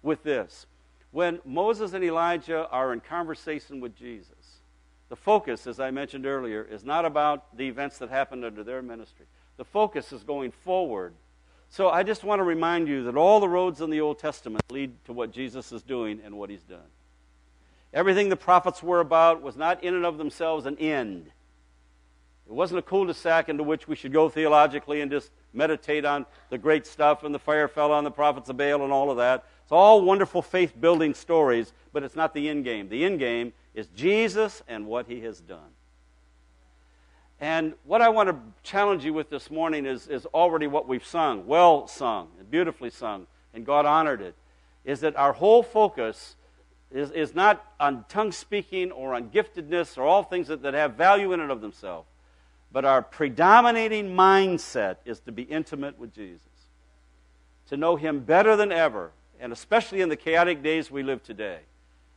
[0.02, 0.66] With this,
[1.12, 4.60] when Moses and Elijah are in conversation with Jesus,
[5.10, 8.82] the focus, as I mentioned earlier, is not about the events that happened under their
[8.82, 9.26] ministry.
[9.58, 11.14] The focus is going forward.
[11.70, 14.64] So I just want to remind you that all the roads in the Old Testament
[14.70, 16.80] lead to what Jesus is doing and what he's done.
[17.94, 21.32] Everything the prophets were about was not in and of themselves an end.
[22.47, 26.58] It wasn't a cul-de-sac into which we should go theologically and just meditate on the
[26.58, 29.45] great stuff and the fire fell on the prophets of Baal and all of that.
[29.63, 32.88] It's all wonderful faith building stories, but it's not the end game.
[32.88, 35.71] The end game is Jesus and what he has done.
[37.39, 41.05] And what I want to challenge you with this morning is, is already what we've
[41.05, 44.36] sung, well sung, and beautifully sung, and God honored it,
[44.86, 46.36] is that our whole focus
[46.91, 50.93] is, is not on tongue speaking or on giftedness or all things that, that have
[50.93, 52.08] value in and of themselves.
[52.76, 56.42] But our predominating mindset is to be intimate with Jesus,
[57.70, 61.60] to know Him better than ever, and especially in the chaotic days we live today,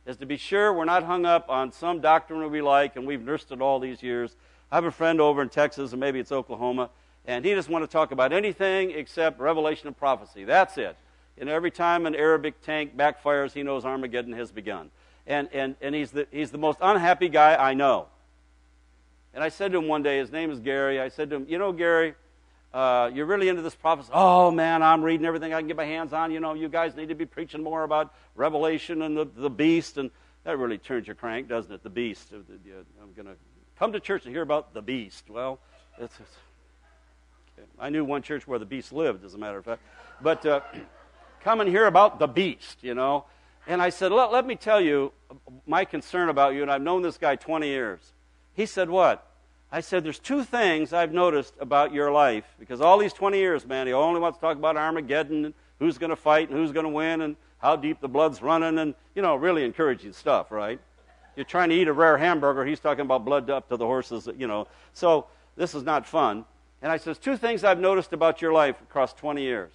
[0.05, 3.21] is to be sure we're not hung up on some doctrine we like and we've
[3.21, 4.35] nursed it all these years.
[4.69, 6.89] I have a friend over in Texas, and maybe it's Oklahoma,
[7.25, 10.43] and he doesn't want to talk about anything except revelation and prophecy.
[10.43, 10.97] That's it.
[11.37, 14.91] And every time an Arabic tank backfires, he knows Armageddon has begun.
[15.25, 18.07] And, and, and he's, the, he's the most unhappy guy I know.
[19.33, 20.99] And I said to him one day, his name is Gary.
[20.99, 22.15] I said to him, You know, Gary,
[22.73, 24.09] uh, you're really into this prophecy.
[24.13, 26.31] Oh, man, I'm reading everything I can get my hands on.
[26.31, 29.97] You know, you guys need to be preaching more about Revelation and the, the beast.
[29.97, 30.11] And
[30.43, 31.83] that really turns your crank, doesn't it?
[31.83, 32.31] The beast.
[32.31, 33.35] I'm going to
[33.77, 35.29] come to church and hear about the beast.
[35.29, 35.59] Well,
[35.97, 36.37] it's, it's
[37.57, 37.67] okay.
[37.79, 39.81] I knew one church where the beast lived, as a matter of fact.
[40.21, 40.61] But uh,
[41.43, 43.25] come and hear about the beast, you know.
[43.67, 45.11] And I said, let, let me tell you
[45.65, 47.99] my concern about you, and I've known this guy 20 years.
[48.53, 49.25] He said, What?
[49.71, 53.65] I said, There's two things I've noticed about your life, because all these 20 years,
[53.65, 56.71] man, he only wants to talk about Armageddon and who's going to fight and who's
[56.71, 60.51] going to win and how deep the blood's running and, you know, really encouraging stuff,
[60.51, 60.79] right?
[61.35, 64.27] You're trying to eat a rare hamburger, he's talking about blood up to the horses,
[64.37, 64.67] you know.
[64.93, 66.45] So this is not fun.
[66.81, 69.71] And I says, Two things I've noticed about your life across 20 years.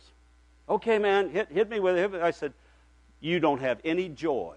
[0.69, 2.15] Okay, man, hit, hit me with it.
[2.15, 2.53] I said,
[3.21, 4.57] You don't have any joy.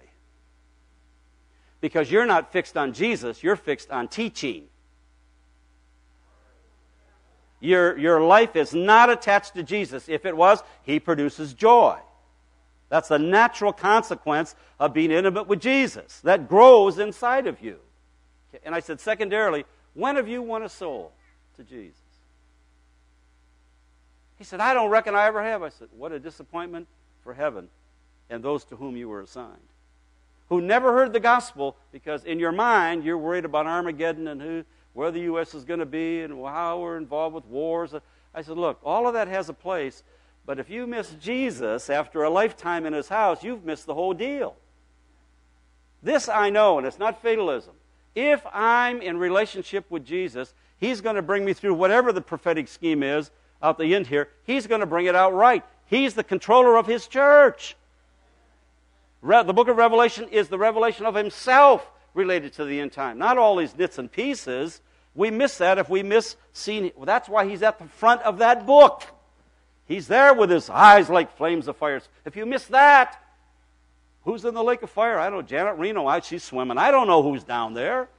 [1.82, 4.66] Because you're not fixed on Jesus, you're fixed on teaching.
[7.60, 10.10] Your, your life is not attached to Jesus.
[10.10, 11.98] If it was, He produces joy.
[12.90, 16.22] That's the natural consequence of being intimate with Jesus.
[16.22, 17.80] That grows inside of you.
[18.64, 21.12] And I said, secondarily, when have you won a soul
[21.58, 22.00] to Jesus?
[24.38, 25.64] He said, I don't reckon I ever have.
[25.64, 26.88] I said, What a disappointment
[27.24, 27.70] for heaven
[28.30, 29.58] and those to whom you were assigned.
[30.50, 34.64] Who never heard the gospel because in your mind you're worried about Armageddon and who,
[34.94, 35.54] where the U.S.
[35.54, 37.94] is going to be and how we're involved with wars.
[38.34, 40.04] I said, Look, all of that has a place,
[40.46, 44.14] but if you miss Jesus after a lifetime in his house, you've missed the whole
[44.14, 44.56] deal.
[46.02, 47.74] This I know, and it's not fatalism.
[48.16, 52.68] If I'm in relationship with Jesus, he's going to bring me through whatever the prophetic
[52.68, 53.30] scheme is
[53.62, 55.64] out the end here, he's going to bring it out right.
[55.86, 57.76] He's the controller of his church.
[59.22, 63.18] Re- the book of Revelation is the revelation of himself related to the end time,
[63.18, 64.82] not all these bits and pieces.
[65.16, 66.92] We miss that if we miss seeing.
[66.96, 69.04] Well, that's why he's at the front of that book.
[69.88, 72.02] He's there with his eyes like flames of fire.
[72.26, 73.24] If you miss that,
[74.26, 75.18] who's in the lake of fire?
[75.18, 75.42] I don't know.
[75.42, 76.78] Janet Reno, she's swimming.
[76.78, 78.10] I don't know who's down there.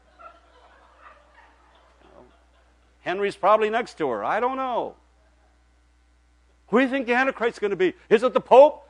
[3.00, 4.24] Henry's probably next to her.
[4.24, 4.94] I don't know.
[6.68, 7.94] Who do you think the Antichrist's going to be?
[8.10, 8.84] Is it the Pope?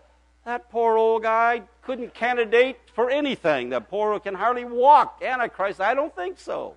[0.44, 3.70] That poor old guy couldn't candidate for anything.
[3.70, 5.22] The poor can hardly walk.
[5.24, 6.74] Antichrist, I don't think so.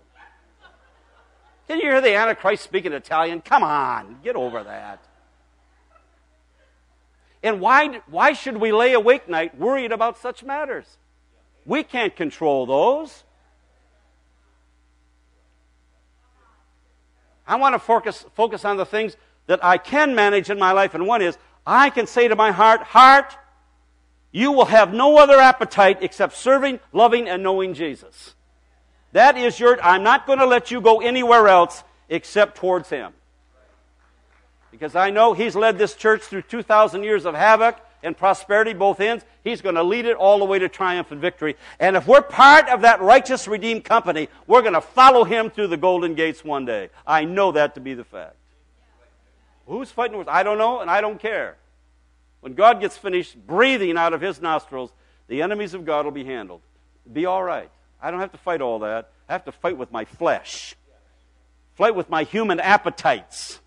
[1.68, 3.42] Can you hear the Antichrist speaking Italian?
[3.42, 5.04] Come on, get over that.
[7.44, 10.86] And why, why should we lay awake night worried about such matters?
[11.66, 13.26] We can't control those.
[17.46, 20.94] I want to focus, focus on the things that I can manage in my life,
[20.94, 23.36] and one is I can say to my heart, Heart,
[24.32, 28.36] you will have no other appetite except serving, loving, and knowing Jesus.
[29.12, 33.14] That is your, I'm not going to let you go anywhere else except towards Him.
[34.72, 39.00] Because I know He's led this church through 2,000 years of havoc and prosperity, both
[39.00, 39.26] ends.
[39.44, 41.56] He's going to lead it all the way to triumph and victory.
[41.80, 45.68] And if we're part of that righteous, redeemed company, we're going to follow Him through
[45.68, 46.90] the golden gates one day.
[47.06, 48.36] I know that to be the fact.
[49.68, 50.28] Who's fighting with?
[50.28, 51.58] I don't know, and I don't care.
[52.42, 54.92] When God gets finished breathing out of his nostrils,
[55.28, 56.62] the enemies of God will be handled.
[57.12, 57.70] Be all right.
[58.02, 59.12] I don't have to fight all that.
[59.30, 60.76] I have to fight with my flesh,
[61.76, 63.60] fight with my human appetites.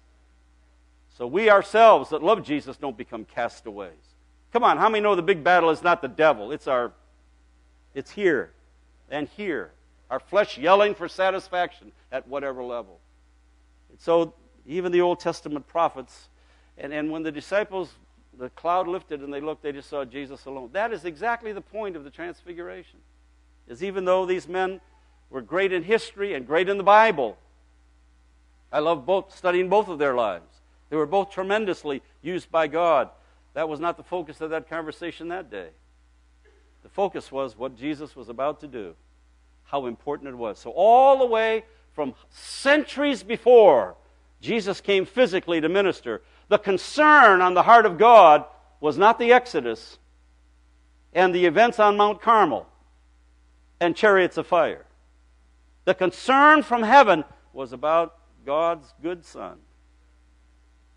[1.16, 3.92] So we ourselves that love Jesus don't become castaways.
[4.52, 6.52] Come on, how many know the big battle is not the devil?
[6.52, 6.92] It's our,
[7.94, 8.50] it's here
[9.10, 9.70] and here.
[10.10, 12.98] Our flesh yelling for satisfaction at whatever level.
[13.90, 14.34] And So
[14.66, 16.28] even the Old Testament prophets.
[16.78, 17.90] And, and when the disciples,
[18.38, 20.70] the cloud lifted and they looked, they just saw Jesus alone.
[20.72, 22.98] That is exactly the point of the transfiguration.
[23.68, 24.80] Is even though these men
[25.30, 27.38] were great in history and great in the Bible,
[28.70, 30.44] I love both studying both of their lives.
[30.90, 33.08] They were both tremendously used by God.
[33.54, 35.68] That was not the focus of that conversation that day.
[36.82, 38.94] The focus was what Jesus was about to do,
[39.64, 40.58] how important it was.
[40.58, 43.96] So, all the way from centuries before,
[44.40, 46.20] Jesus came physically to minister.
[46.48, 48.44] The concern on the heart of God
[48.80, 49.98] was not the Exodus
[51.12, 52.66] and the events on Mount Carmel
[53.80, 54.84] and chariots of fire.
[55.84, 59.58] The concern from heaven was about God's good Son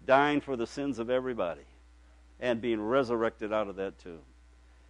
[0.06, 1.66] dying for the sins of everybody
[2.40, 4.22] and being resurrected out of that tomb.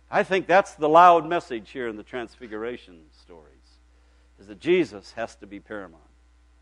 [0.09, 3.51] I think that's the loud message here in the Transfiguration stories,
[4.39, 6.03] is that Jesus has to be paramount.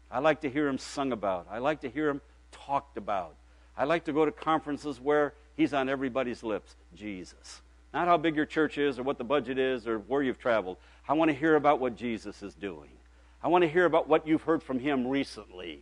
[0.09, 1.47] I like to hear him sung about.
[1.49, 2.21] I like to hear him
[2.51, 3.35] talked about.
[3.78, 7.61] I like to go to conferences where he's on everybody's lips Jesus.
[7.93, 10.78] Not how big your church is or what the budget is or where you've traveled.
[11.07, 12.89] I want to hear about what Jesus is doing.
[13.43, 15.82] I want to hear about what you've heard from him recently.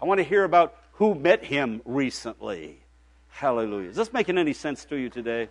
[0.00, 2.80] I want to hear about who met him recently.
[3.28, 3.90] Hallelujah.
[3.90, 5.48] Is this making any sense to you today?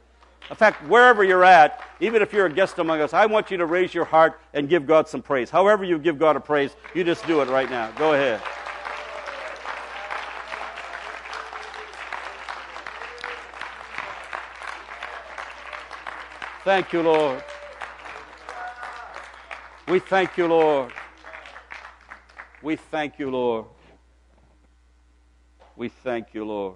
[0.50, 3.58] In fact, wherever you're at, even if you're a guest among us, I want you
[3.58, 5.50] to raise your heart and give God some praise.
[5.50, 7.92] However, you give God a praise, you just do it right now.
[7.92, 8.42] Go ahead.
[16.64, 17.44] Thank you, Lord.
[19.90, 20.94] We thank you, Lord.
[22.62, 23.66] We thank you, Lord.
[25.76, 26.76] We thank you, Lord.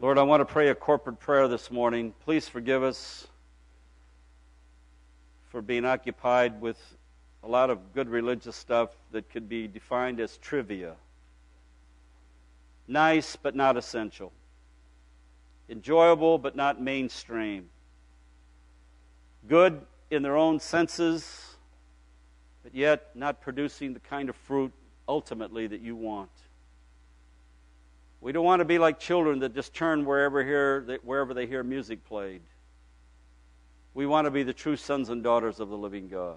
[0.00, 2.14] Lord, I want to pray a corporate prayer this morning.
[2.24, 3.26] Please forgive us
[5.50, 6.78] for being occupied with
[7.42, 10.94] a lot of good religious stuff that could be defined as trivia.
[12.88, 14.32] Nice, but not essential.
[15.72, 17.70] Enjoyable, but not mainstream.
[19.48, 21.56] Good in their own senses,
[22.62, 24.70] but yet not producing the kind of fruit
[25.08, 26.28] ultimately that you want.
[28.20, 31.62] We don't want to be like children that just turn wherever, hear, wherever they hear
[31.62, 32.42] music played.
[33.94, 36.36] We want to be the true sons and daughters of the living God.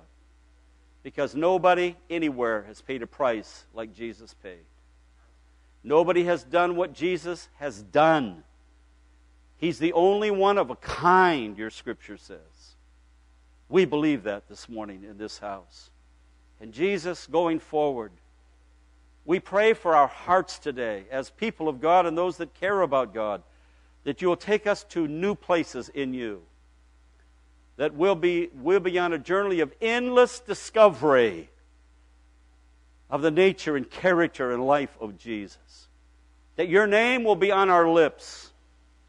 [1.04, 4.64] Because nobody anywhere has paid a price like Jesus paid.
[5.84, 8.44] Nobody has done what Jesus has done.
[9.66, 12.76] He's the only one of a kind, your scripture says.
[13.68, 15.90] We believe that this morning in this house.
[16.62, 18.12] And Jesus, going forward,
[19.26, 23.12] we pray for our hearts today as people of God and those that care about
[23.12, 23.42] God,
[24.04, 26.44] that you will take us to new places in you.
[27.78, 31.50] That we'll be, we'll be on a journey of endless discovery
[33.10, 35.88] of the nature and character and life of Jesus.
[36.56, 38.52] That your name will be on our lips.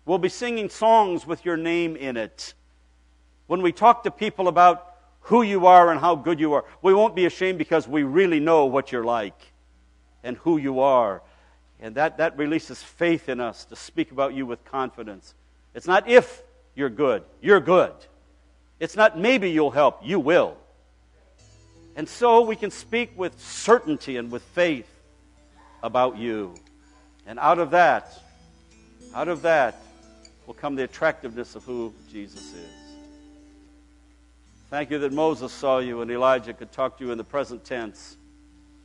[0.07, 2.55] We'll be singing songs with your name in it.
[3.49, 6.95] When we talk to people about who you are and how good you are, we
[6.95, 9.53] won't be ashamed because we really know what you're like
[10.23, 11.23] and who you are.
[11.81, 15.35] And that, that releases faith in us to speak about you with confidence.
[15.75, 16.41] It's not if
[16.77, 17.93] you're good, you're good.
[18.79, 20.57] It's not maybe you'll help, you will.
[21.97, 24.89] And so we can speak with certainty and with faith
[25.83, 26.55] about you.
[27.27, 28.17] And out of that,
[29.13, 29.81] out of that
[30.47, 32.71] will come the attractiveness of who Jesus is.
[34.71, 37.65] Thank you that Moses saw you and Elijah could talk to you in the present
[37.65, 38.17] tense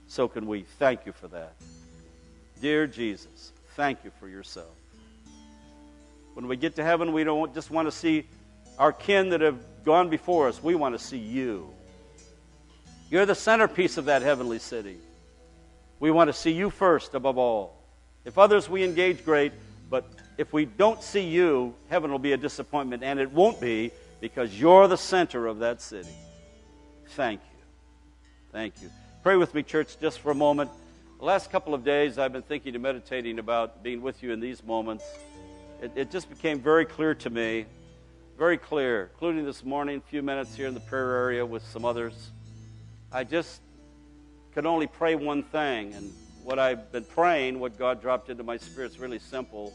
[0.07, 0.63] so can we.
[0.77, 1.53] Thank you for that.
[2.61, 4.75] Dear Jesus, thank you for yourself.
[6.33, 8.25] When we get to heaven, we don't just want to see
[8.77, 11.69] our kin that have gone before us, we want to see you.
[13.09, 14.97] You're the centerpiece of that heavenly city.
[15.99, 17.77] We want to see you first above all.
[18.23, 19.51] If others we engage, great,
[19.89, 20.05] but
[20.41, 24.59] if we don't see you, heaven will be a disappointment, and it won't be because
[24.59, 26.09] you're the center of that city.
[27.09, 27.63] Thank you.
[28.51, 28.89] Thank you.
[29.21, 30.71] Pray with me, church, just for a moment.
[31.19, 34.39] The last couple of days, I've been thinking and meditating about being with you in
[34.39, 35.03] these moments.
[35.79, 37.67] It, it just became very clear to me,
[38.35, 41.85] very clear, including this morning, a few minutes here in the prayer area with some
[41.85, 42.31] others.
[43.11, 43.61] I just
[44.55, 45.93] could only pray one thing.
[45.93, 46.11] And
[46.43, 49.71] what I've been praying, what God dropped into my spirit, is really simple.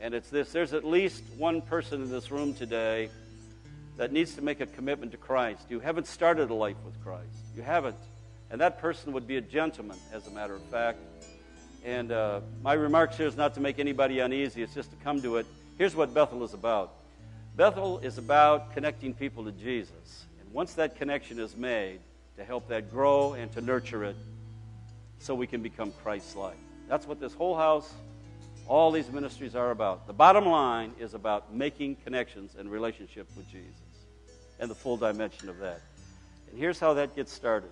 [0.00, 3.10] And it's this there's at least one person in this room today
[3.96, 5.62] that needs to make a commitment to Christ.
[5.68, 7.26] You haven't started a life with Christ,
[7.56, 7.96] you haven't.
[8.50, 10.98] And that person would be a gentleman, as a matter of fact.
[11.84, 15.20] And uh, my remarks here is not to make anybody uneasy, it's just to come
[15.22, 15.46] to it.
[15.76, 16.94] Here's what Bethel is about
[17.56, 20.26] Bethel is about connecting people to Jesus.
[20.40, 21.98] And once that connection is made,
[22.38, 24.16] to help that grow and to nurture it
[25.18, 26.56] so we can become Christ like.
[26.88, 27.92] That's what this whole house,
[28.68, 30.06] all these ministries are about.
[30.06, 33.74] The bottom line is about making connections and relationship with Jesus
[34.60, 35.80] and the full dimension of that.
[36.50, 37.70] And here's how that gets started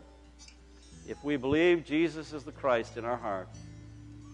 [1.08, 3.48] if we believe Jesus is the Christ in our heart,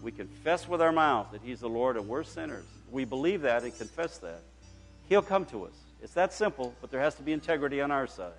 [0.01, 2.65] we confess with our mouth that He's the Lord and we're sinners.
[2.91, 4.41] We believe that and confess that.
[5.07, 5.73] He'll come to us.
[6.01, 8.33] It's that simple, but there has to be integrity on our side.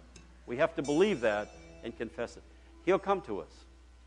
[0.47, 1.49] We have to believe that
[1.85, 2.43] and confess it.
[2.85, 3.49] He'll come to us.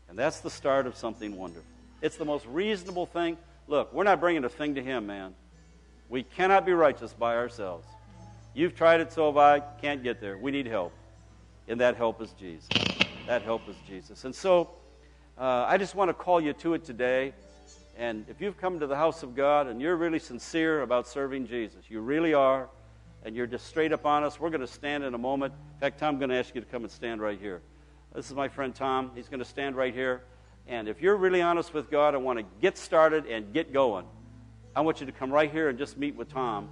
[0.08, 1.64] And that's the start of something wonderful.
[2.02, 3.36] It's the most reasonable thing.
[3.68, 5.34] Look, we're not bringing a thing to Him, man.
[6.08, 7.86] We cannot be righteous by ourselves.
[8.54, 9.60] You've tried it, so have I.
[9.60, 10.38] Can't get there.
[10.38, 10.92] We need help.
[11.68, 12.68] And that help is Jesus.
[13.26, 14.24] That help is Jesus.
[14.24, 14.70] And so
[15.36, 17.34] uh, I just want to call you to it today.
[17.98, 21.46] And if you've come to the house of God and you're really sincere about serving
[21.46, 22.70] Jesus, you really are,
[23.22, 25.52] and you're just straight up on us, we're going to stand in a moment.
[25.74, 27.60] In fact, Tom, I'm going to ask you to come and stand right here.
[28.14, 29.10] This is my friend Tom.
[29.14, 30.22] He's going to stand right here.
[30.68, 34.04] And if you're really honest with God and want to get started and get going,
[34.76, 36.68] I want you to come right here and just meet with Tom,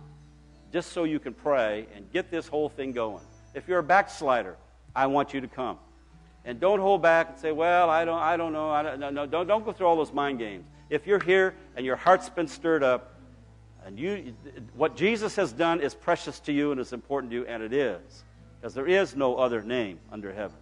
[0.72, 3.22] just so you can pray and get this whole thing going.
[3.54, 4.56] If you're a backslider,
[4.94, 5.78] I want you to come.
[6.44, 8.70] And don't hold back and say, well, I don't, I don't know.
[8.70, 10.66] I don't, no, no, don't, don't go through all those mind games.
[10.90, 13.14] If you're here and your heart's been stirred up,
[13.86, 14.34] And you,
[14.74, 17.72] what Jesus has done is precious to you and is important to you, and it
[17.72, 18.24] is.
[18.60, 20.58] Because there is no other name under heaven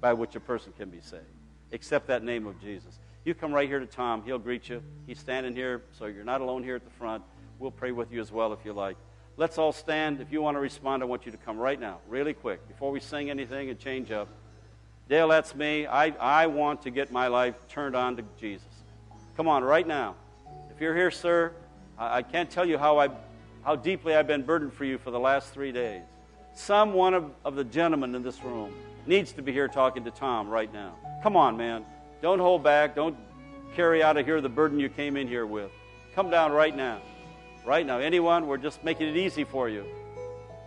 [0.00, 1.24] by which a person can be saved,
[1.72, 3.00] except that name of Jesus.
[3.24, 4.22] You come right here to Tom.
[4.24, 4.82] He'll greet you.
[5.06, 7.22] He's standing here, so you're not alone here at the front.
[7.58, 8.96] We'll pray with you as well if you like.
[9.36, 10.20] Let's all stand.
[10.20, 12.90] If you want to respond, I want you to come right now, really quick, before
[12.90, 14.28] we sing anything and change up.
[15.08, 15.86] Dale, that's me.
[15.86, 18.66] I, I want to get my life turned on to Jesus.
[19.36, 20.16] Come on, right now.
[20.74, 21.52] If you're here, sir,
[21.98, 23.08] I, I can't tell you how, I,
[23.64, 26.02] how deeply I've been burdened for you for the last three days.
[26.54, 28.74] Some one of, of the gentlemen in this room
[29.06, 30.96] needs to be here talking to Tom right now.
[31.22, 31.84] Come on, man.
[32.20, 32.96] Don't hold back.
[32.96, 33.16] Don't
[33.76, 35.70] carry out of here the burden you came in here with.
[36.14, 37.00] Come down right now.
[37.64, 37.98] Right now.
[37.98, 38.48] Anyone?
[38.48, 39.84] We're just making it easy for you.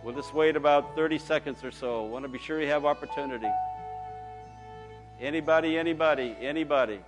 [0.02, 2.04] We'll just wait about 30 seconds or so.
[2.04, 3.50] Want to be sure you have opportunity.
[5.20, 7.00] Anybody, anybody, anybody.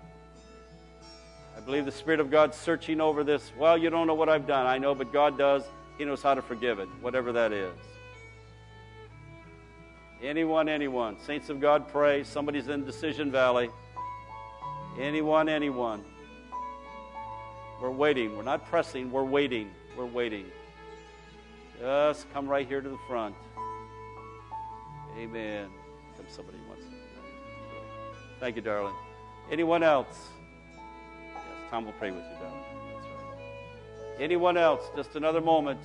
[1.56, 3.50] I believe the Spirit of God's searching over this.
[3.58, 4.66] Well, you don't know what I've done.
[4.66, 5.62] I know, but God does.
[5.96, 7.72] He knows how to forgive it, whatever that is.
[10.22, 11.16] Anyone, anyone.
[11.20, 12.24] Saints of God, pray.
[12.24, 13.70] Somebody's in Decision Valley.
[14.98, 16.02] Anyone, anyone.
[17.80, 18.36] We're waiting.
[18.36, 19.12] We're not pressing.
[19.12, 19.70] We're waiting.
[19.96, 20.46] We're waiting.
[21.80, 23.36] Just come right here to the front.
[25.16, 25.68] Amen.
[26.16, 26.82] Come, somebody wants.
[28.40, 28.94] Thank you, darling.
[29.52, 30.30] Anyone else?
[31.32, 32.62] Yes, Tom will pray with you, darling.
[32.96, 34.20] Right.
[34.20, 34.82] Anyone else?
[34.96, 35.80] Just another moment.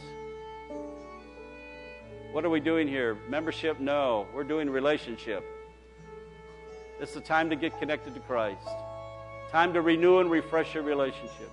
[2.34, 3.16] What are we doing here?
[3.30, 3.80] Membership?
[3.80, 4.26] No.
[4.34, 5.46] We're doing relationship.
[7.00, 8.68] Is a time to get connected to Christ.
[9.52, 11.52] Time to renew and refresh your relationship.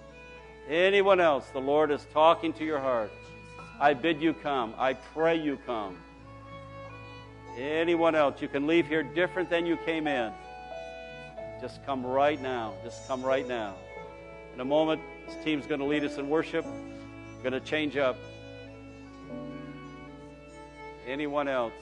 [0.71, 3.13] Anyone else, the Lord is talking to your heart.
[3.79, 4.73] I bid you come.
[4.79, 5.99] I pray you come.
[7.59, 10.33] Anyone else, you can leave here different than you came in.
[11.61, 12.73] Just come right now.
[12.83, 13.75] Just come right now.
[14.55, 16.65] In a moment, this team's going to lead us in worship.
[16.65, 18.17] We're going to change up.
[21.11, 21.73] Anyone else?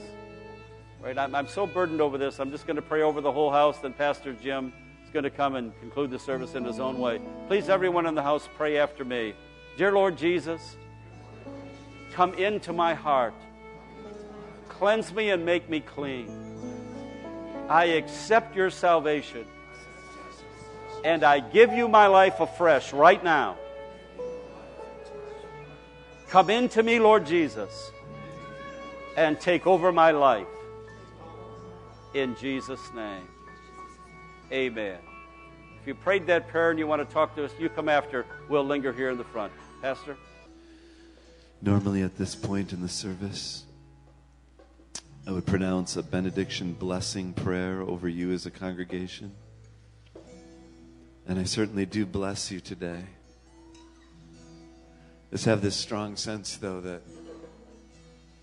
[1.02, 1.18] Right?
[1.18, 2.40] I'm, I'm so burdened over this.
[2.40, 3.78] I'm just going to pray over the whole house.
[3.78, 4.72] Then Pastor Jim
[5.04, 7.20] is going to come and conclude the service in his own way.
[7.46, 9.34] Please, everyone in the house, pray after me.
[9.76, 10.78] Dear Lord Jesus,
[12.14, 13.34] come into my heart.
[14.70, 16.30] Cleanse me and make me clean.
[17.68, 19.44] I accept your salvation.
[21.04, 23.58] And I give you my life afresh right now.
[26.30, 27.92] Come into me, Lord Jesus
[29.18, 30.46] and take over my life.
[32.14, 33.26] In Jesus' name.
[34.52, 34.98] Amen.
[35.80, 38.24] If you prayed that prayer and you want to talk to us, you come after.
[38.48, 39.52] We'll linger here in the front.
[39.82, 40.16] Pastor?
[41.60, 43.64] Normally, at this point in the service,
[45.26, 49.32] I would pronounce a benediction blessing prayer over you as a congregation.
[51.26, 53.02] And I certainly do bless you today.
[55.32, 57.02] Just have this strong sense, though, that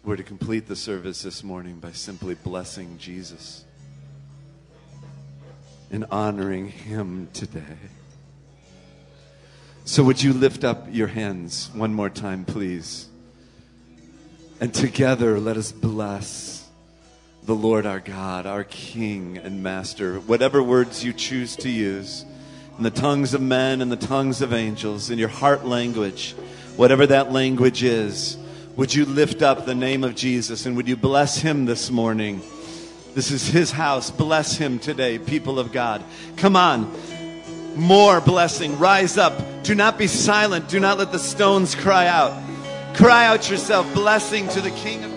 [0.06, 3.66] we're to complete the service this morning by simply blessing Jesus
[5.90, 7.80] and honoring him today.
[9.84, 13.08] So, would you lift up your hands one more time, please?
[14.62, 16.70] And together, let us bless
[17.44, 20.20] the Lord our God, our King and Master.
[20.20, 22.26] Whatever words you choose to use,
[22.78, 26.34] in the tongues of men and the tongues of angels, in your heart language,
[26.76, 28.38] whatever that language is
[28.76, 32.42] would you lift up the name of Jesus and would you bless him this morning?
[33.14, 34.12] This is his house.
[34.12, 36.04] Bless him today, people of God.
[36.36, 36.92] Come on.
[37.76, 38.78] More blessing.
[38.78, 39.64] Rise up.
[39.64, 40.68] Do not be silent.
[40.68, 42.34] Do not let the stones cry out.
[42.96, 45.15] Cry out yourself blessing to the King of